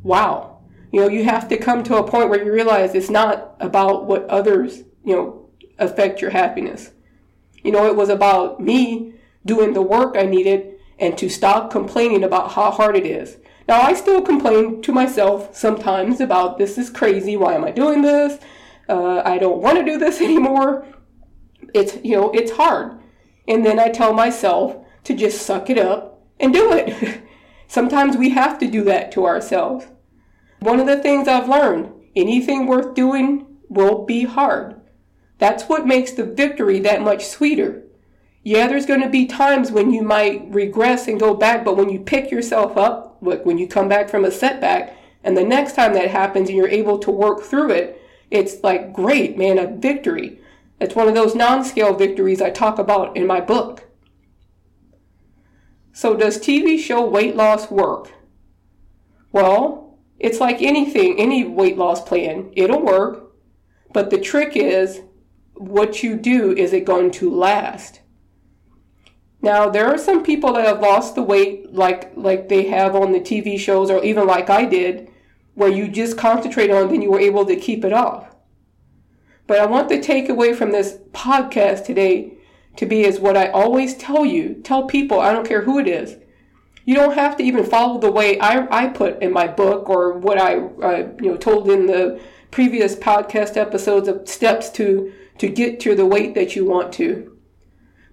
Wow. 0.04 0.60
You 0.92 1.02
know, 1.02 1.08
you 1.08 1.24
have 1.24 1.48
to 1.50 1.58
come 1.58 1.84
to 1.84 1.98
a 1.98 2.08
point 2.08 2.30
where 2.30 2.44
you 2.44 2.52
realize 2.52 2.94
it's 2.94 3.10
not 3.10 3.56
about 3.60 4.06
what 4.06 4.26
others, 4.26 4.84
you 5.04 5.16
know, 5.16 5.50
affect 5.80 6.22
your 6.22 6.32
happiness. 6.32 6.92
You 7.64 7.72
know, 7.72 7.86
it 7.86 7.96
was 7.96 8.10
about 8.10 8.60
me 8.60 9.16
doing 9.46 9.74
the 9.74 9.82
work 9.82 10.16
I 10.18 10.24
needed 10.24 10.76
and 11.00 11.18
to 11.18 11.30
stop 11.30 11.72
complaining 11.72 12.24
about 12.24 12.52
how 12.52 12.72
hard 12.72 12.96
it 12.96 13.06
is. 13.06 13.38
Now, 13.68 13.82
I 13.82 13.94
still 13.94 14.22
complain 14.22 14.82
to 14.82 14.92
myself 14.92 15.56
sometimes 15.56 16.20
about 16.20 16.58
this 16.58 16.78
is 16.78 16.90
crazy. 16.90 17.38
Why 17.38 17.54
am 17.54 17.64
I 17.64 17.72
doing 17.72 18.02
this? 18.02 18.40
Uh, 18.90 19.22
I 19.24 19.38
don't 19.38 19.62
want 19.62 19.78
to 19.78 19.86
do 19.86 19.98
this 19.98 20.22
anymore. 20.22 20.86
It's, 21.74 21.98
you 22.04 22.16
know, 22.16 22.32
it's 22.32 22.52
hard. 22.52 23.01
And 23.48 23.66
then 23.66 23.80
I 23.80 23.90
tell 23.90 24.14
myself 24.14 24.78
to 25.04 25.14
just 25.14 25.46
suck 25.46 25.70
it 25.70 25.78
up 25.78 26.22
and 26.40 26.54
do 26.54 26.72
it. 26.74 27.24
Sometimes 27.68 28.18
we 28.18 28.30
have 28.30 28.60
to 28.60 28.68
do 28.68 28.84
that 28.84 29.12
to 29.14 29.26
ourselves. 29.26 29.88
One 30.60 30.80
of 30.80 30.88
the 30.88 31.02
things 31.02 31.28
I've 31.28 31.50
learned 31.50 31.92
anything 32.16 32.68
worth 32.68 32.94
doing 32.94 33.48
will 33.70 34.06
be 34.06 34.26
hard. 34.26 34.80
That's 35.38 35.64
what 35.64 35.88
makes 35.88 36.12
the 36.12 36.26
victory 36.26 36.80
that 36.80 37.02
much 37.02 37.26
sweeter. 37.26 37.84
Yeah, 38.44 38.68
there's 38.68 38.86
going 38.86 39.02
to 39.02 39.10
be 39.10 39.26
times 39.26 39.72
when 39.72 39.94
you 39.94 40.02
might 40.02 40.46
regress 40.50 41.08
and 41.08 41.20
go 41.20 41.34
back, 41.34 41.64
but 41.64 41.78
when 41.78 41.90
you 41.90 42.00
pick 42.00 42.30
yourself 42.30 42.76
up, 42.76 43.22
when 43.22 43.58
you 43.58 43.68
come 43.68 43.88
back 43.88 44.10
from 44.10 44.26
a 44.26 44.32
setback, 44.32 44.96
and 45.24 45.38
the 45.38 45.44
next 45.44 45.74
time 45.76 45.94
that 45.94 46.10
happens 46.10 46.50
and 46.50 46.58
you're 46.58 46.68
able 46.68 47.00
to 47.00 47.12
work 47.12 47.44
through 47.44 47.72
it, 47.72 48.02
it's 48.30 48.64
like 48.64 48.94
great, 48.94 49.38
man, 49.38 49.60
a 49.60 49.68
victory. 49.68 50.41
It's 50.82 50.96
one 50.96 51.08
of 51.08 51.14
those 51.14 51.36
non 51.36 51.64
scale 51.64 51.94
victories 51.94 52.42
I 52.42 52.50
talk 52.50 52.80
about 52.80 53.16
in 53.16 53.28
my 53.28 53.40
book. 53.40 53.84
So, 55.94 56.18
does 56.18 56.40
TV 56.40 56.80
show 56.80 57.06
weight 57.08 57.36
loss 57.36 57.70
work? 57.70 58.12
Well, 59.32 60.00
it's 60.18 60.40
like 60.40 60.60
anything, 60.60 61.20
any 61.20 61.44
weight 61.44 61.78
loss 61.78 62.02
plan. 62.02 62.52
It'll 62.54 62.82
work, 62.82 63.32
but 63.94 64.10
the 64.10 64.20
trick 64.20 64.58
is 64.58 65.02
what 65.54 66.02
you 66.02 66.16
do, 66.16 66.52
is 66.52 66.74
it 66.74 66.86
going 66.86 67.12
to 67.12 67.30
last? 67.30 68.02
Now, 69.40 69.70
there 69.70 69.86
are 69.86 70.00
some 70.00 70.24
people 70.24 70.54
that 70.54 70.66
have 70.66 70.82
lost 70.82 71.14
the 71.14 71.22
weight 71.22 71.72
like 71.72 72.12
like 72.16 72.50
they 72.50 72.70
have 72.70 72.96
on 72.96 73.12
the 73.12 73.20
TV 73.20 73.60
shows 73.60 73.92
or 73.92 74.04
even 74.04 74.26
like 74.26 74.50
I 74.50 74.66
did, 74.66 75.12
where 75.54 75.70
you 75.70 75.88
just 75.88 76.18
concentrate 76.18 76.72
on 76.72 76.90
then 76.90 77.04
you 77.04 77.12
were 77.12 77.20
able 77.20 77.46
to 77.46 77.56
keep 77.56 77.86
it 77.86 77.94
off. 77.94 78.31
But 79.52 79.60
I 79.60 79.66
want 79.66 79.90
the 79.90 80.00
takeaway 80.00 80.56
from 80.56 80.72
this 80.72 81.00
podcast 81.12 81.84
today 81.84 82.36
to 82.78 82.86
be 82.86 83.04
is 83.04 83.20
what 83.20 83.36
I 83.36 83.50
always 83.50 83.98
tell 83.98 84.26
you, 84.26 84.54
tell 84.64 84.88
people, 84.88 85.20
I 85.20 85.34
don't 85.34 85.46
care 85.46 85.64
who 85.64 85.78
it 85.78 85.90
is. 85.90 86.16
You 86.86 86.96
don't 86.96 87.16
have 87.16 87.36
to 87.36 87.44
even 87.44 87.66
follow 87.66 88.00
the 88.00 88.14
way 88.14 88.40
I, 88.40 88.66
I 88.72 88.88
put 88.88 89.22
in 89.22 89.34
my 89.34 89.48
book 89.48 89.90
or 89.90 90.18
what 90.18 90.38
I 90.38 90.56
uh, 90.56 91.10
you 91.20 91.32
know 91.32 91.36
told 91.36 91.70
in 91.70 91.86
the 91.86 92.22
previous 92.50 92.96
podcast 92.96 93.58
episodes 93.58 94.08
of 94.08 94.26
steps 94.26 94.70
to 94.70 95.12
to 95.40 95.50
get 95.50 95.82
to 95.82 95.96
the 95.96 96.06
weight 96.06 96.34
that 96.36 96.56
you 96.56 96.64
want 96.64 96.94
to. 96.94 97.38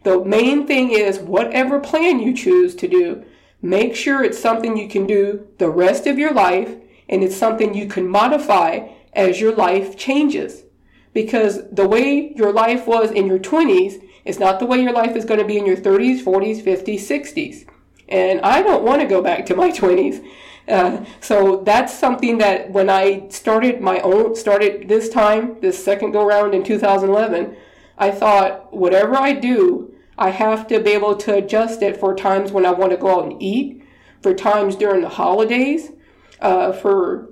The 0.03 0.25
main 0.25 0.67
thing 0.67 0.91
is 0.91 1.21
whatever 1.21 1.79
plan 1.79 2.19
you 2.19 2.35
choose 2.35 2.75
to 2.75 2.89
do, 2.89 3.25
make 3.63 3.95
sure 3.95 4.25
it's 4.25 4.41
something 4.41 4.77
you 4.77 4.89
can 4.89 5.07
do 5.07 5.47
the 5.59 5.71
rest 5.71 6.09
of 6.09 6.19
your 6.19 6.35
life 6.35 6.75
and 7.09 7.23
it's 7.23 7.37
something 7.37 7.75
you 7.75 7.87
can 7.87 8.09
modify 8.09 8.89
as 9.13 9.41
your 9.41 9.55
life 9.55 9.97
changes. 9.97 10.65
Because 11.19 11.69
the 11.73 11.89
way 11.89 12.33
your 12.37 12.53
life 12.53 12.87
was 12.87 13.11
in 13.11 13.27
your 13.27 13.41
20s 13.41 14.01
is 14.25 14.39
not 14.39 14.61
the 14.61 14.67
way 14.67 14.81
your 14.81 14.93
life 14.93 15.17
is 15.17 15.25
going 15.25 15.41
to 15.41 15.45
be 15.45 15.59
in 15.59 15.67
your 15.67 15.77
30s, 15.77 16.23
40s, 16.23 16.63
50s, 16.63 17.01
60s. 17.01 17.67
And 18.09 18.41
I 18.43 18.63
don't 18.63 18.85
want 18.85 19.03
to 19.03 19.09
go 19.09 19.21
back 19.21 19.45
to 19.47 19.57
my 19.57 19.73
20s. 19.73 20.25
Uh, 20.69 21.05
so 21.21 21.65
that's 21.65 21.93
something 21.93 22.39
that 22.39 22.71
when 22.71 22.89
I 22.89 23.27
started 23.31 23.81
my 23.81 23.99
own, 23.99 24.37
started 24.37 24.89
this 24.89 25.09
time, 25.09 25.57
this 25.61 25.83
second 25.85 26.13
go 26.13 26.25
round 26.25 26.55
in 26.55 26.63
2011, 26.63 27.57
I 27.99 28.13
thought 28.13 28.73
whatever 28.73 29.17
I 29.17 29.33
do, 29.33 29.93
I 30.17 30.31
have 30.31 30.69
to 30.69 30.79
be 30.79 30.93
able 30.93 31.17
to 31.17 31.35
adjust 31.35 31.83
it 31.83 31.97
for 31.97 32.15
times 32.15 32.53
when 32.53 32.65
I 32.65 32.71
want 32.71 32.93
to 32.93 32.97
go 32.97 33.19
out 33.19 33.33
and 33.33 33.43
eat, 33.43 33.83
for 34.23 34.35
times 34.35 34.77
during 34.77 35.01
the 35.01 35.09
holidays, 35.09 35.91
uh, 36.41 36.71
for 36.71 37.31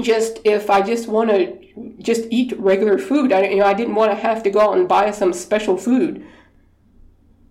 just 0.00 0.38
if 0.44 0.70
I 0.70 0.82
just 0.82 1.08
want 1.08 1.30
to 1.30 1.58
just 2.02 2.24
eat 2.30 2.58
regular 2.58 2.98
food. 2.98 3.32
I, 3.32 3.48
you 3.48 3.56
know, 3.56 3.66
I 3.66 3.74
didn't 3.74 3.94
want 3.94 4.12
to 4.12 4.16
have 4.16 4.42
to 4.44 4.50
go 4.50 4.60
out 4.60 4.78
and 4.78 4.88
buy 4.88 5.10
some 5.10 5.32
special 5.32 5.76
food. 5.76 6.24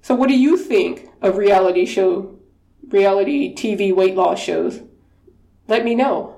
So, 0.02 0.16
what 0.16 0.30
do 0.30 0.38
you 0.38 0.58
think 0.58 1.10
of 1.22 1.38
reality 1.38 1.86
show, 1.86 2.40
reality 2.90 3.56
TV 3.56 3.94
weight 3.94 4.16
loss 4.16 4.40
shows? 4.40 4.82
Let 5.68 5.84
me 5.84 5.96
know. 5.96 6.38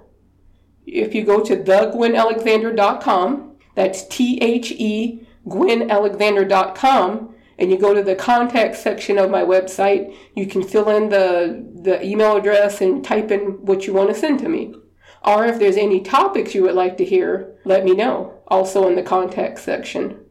If 0.85 1.13
you 1.13 1.25
go 1.25 1.43
to 1.43 1.57
thegwenalexander.com, 1.57 3.57
that's 3.75 4.07
T 4.07 4.39
H 4.41 4.71
E 4.71 5.27
gwenalexander.com, 5.47 7.35
and 7.57 7.71
you 7.71 7.77
go 7.77 7.93
to 7.93 8.03
the 8.03 8.15
contact 8.15 8.75
section 8.75 9.17
of 9.17 9.31
my 9.31 9.41
website, 9.41 10.15
you 10.35 10.45
can 10.45 10.63
fill 10.63 10.89
in 10.89 11.09
the, 11.09 11.65
the 11.81 12.03
email 12.05 12.37
address 12.37 12.81
and 12.81 13.03
type 13.03 13.31
in 13.31 13.65
what 13.65 13.87
you 13.87 13.93
want 13.93 14.09
to 14.09 14.15
send 14.15 14.39
to 14.39 14.49
me. 14.49 14.75
Or 15.23 15.45
if 15.45 15.59
there's 15.59 15.77
any 15.77 15.99
topics 15.99 16.55
you 16.55 16.63
would 16.63 16.75
like 16.75 16.97
to 16.97 17.05
hear, 17.05 17.55
let 17.65 17.83
me 17.83 17.93
know, 17.93 18.39
also 18.47 18.87
in 18.87 18.95
the 18.95 19.03
contact 19.03 19.59
section. 19.59 20.25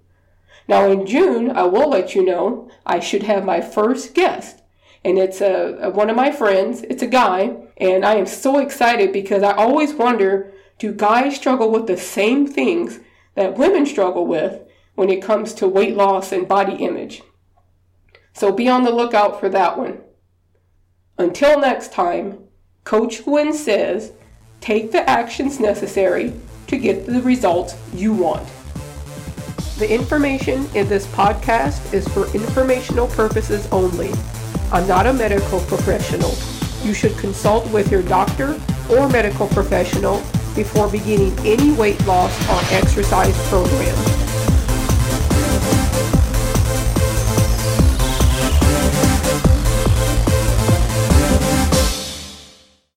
Now 0.68 0.90
in 0.90 1.06
June, 1.06 1.50
I 1.50 1.64
will 1.64 1.90
let 1.90 2.14
you 2.14 2.24
know 2.24 2.70
I 2.84 3.00
should 3.00 3.22
have 3.24 3.44
my 3.44 3.60
first 3.60 4.14
guest. 4.14 4.62
And 5.04 5.18
it's 5.18 5.40
a, 5.40 5.78
a, 5.82 5.90
one 5.90 6.10
of 6.10 6.16
my 6.16 6.32
friends. 6.32 6.82
It's 6.82 7.02
a 7.02 7.06
guy, 7.06 7.56
and 7.76 8.04
I 8.04 8.14
am 8.14 8.26
so 8.26 8.58
excited 8.58 9.12
because 9.12 9.42
I 9.42 9.52
always 9.52 9.94
wonder, 9.94 10.52
do 10.78 10.92
guys 10.92 11.36
struggle 11.36 11.70
with 11.70 11.86
the 11.86 11.96
same 11.96 12.46
things 12.46 12.98
that 13.34 13.56
women 13.56 13.86
struggle 13.86 14.26
with 14.26 14.62
when 14.94 15.10
it 15.10 15.22
comes 15.22 15.54
to 15.54 15.68
weight 15.68 15.94
loss 15.94 16.32
and 16.32 16.48
body 16.48 16.74
image? 16.74 17.22
So 18.32 18.50
be 18.50 18.68
on 18.68 18.82
the 18.82 18.90
lookout 18.90 19.38
for 19.38 19.48
that 19.48 19.78
one. 19.78 20.00
Until 21.18 21.60
next 21.60 21.92
time, 21.92 22.40
Coach 22.84 23.24
Gwen 23.24 23.52
says, 23.52 24.12
Take 24.66 24.90
the 24.90 25.08
actions 25.08 25.60
necessary 25.60 26.32
to 26.66 26.76
get 26.76 27.06
the 27.06 27.22
results 27.22 27.76
you 27.94 28.12
want. 28.12 28.44
The 29.78 29.88
information 29.88 30.66
in 30.74 30.88
this 30.88 31.06
podcast 31.06 31.94
is 31.94 32.08
for 32.08 32.26
informational 32.34 33.06
purposes 33.06 33.68
only. 33.70 34.10
I'm 34.72 34.88
not 34.88 35.06
a 35.06 35.12
medical 35.12 35.60
professional. 35.60 36.34
You 36.84 36.94
should 36.94 37.16
consult 37.16 37.70
with 37.70 37.92
your 37.92 38.02
doctor 38.02 38.60
or 38.90 39.08
medical 39.08 39.46
professional 39.46 40.16
before 40.56 40.90
beginning 40.90 41.38
any 41.46 41.70
weight 41.74 42.04
loss 42.04 42.36
or 42.50 42.74
exercise 42.74 43.38
program. 43.48 44.25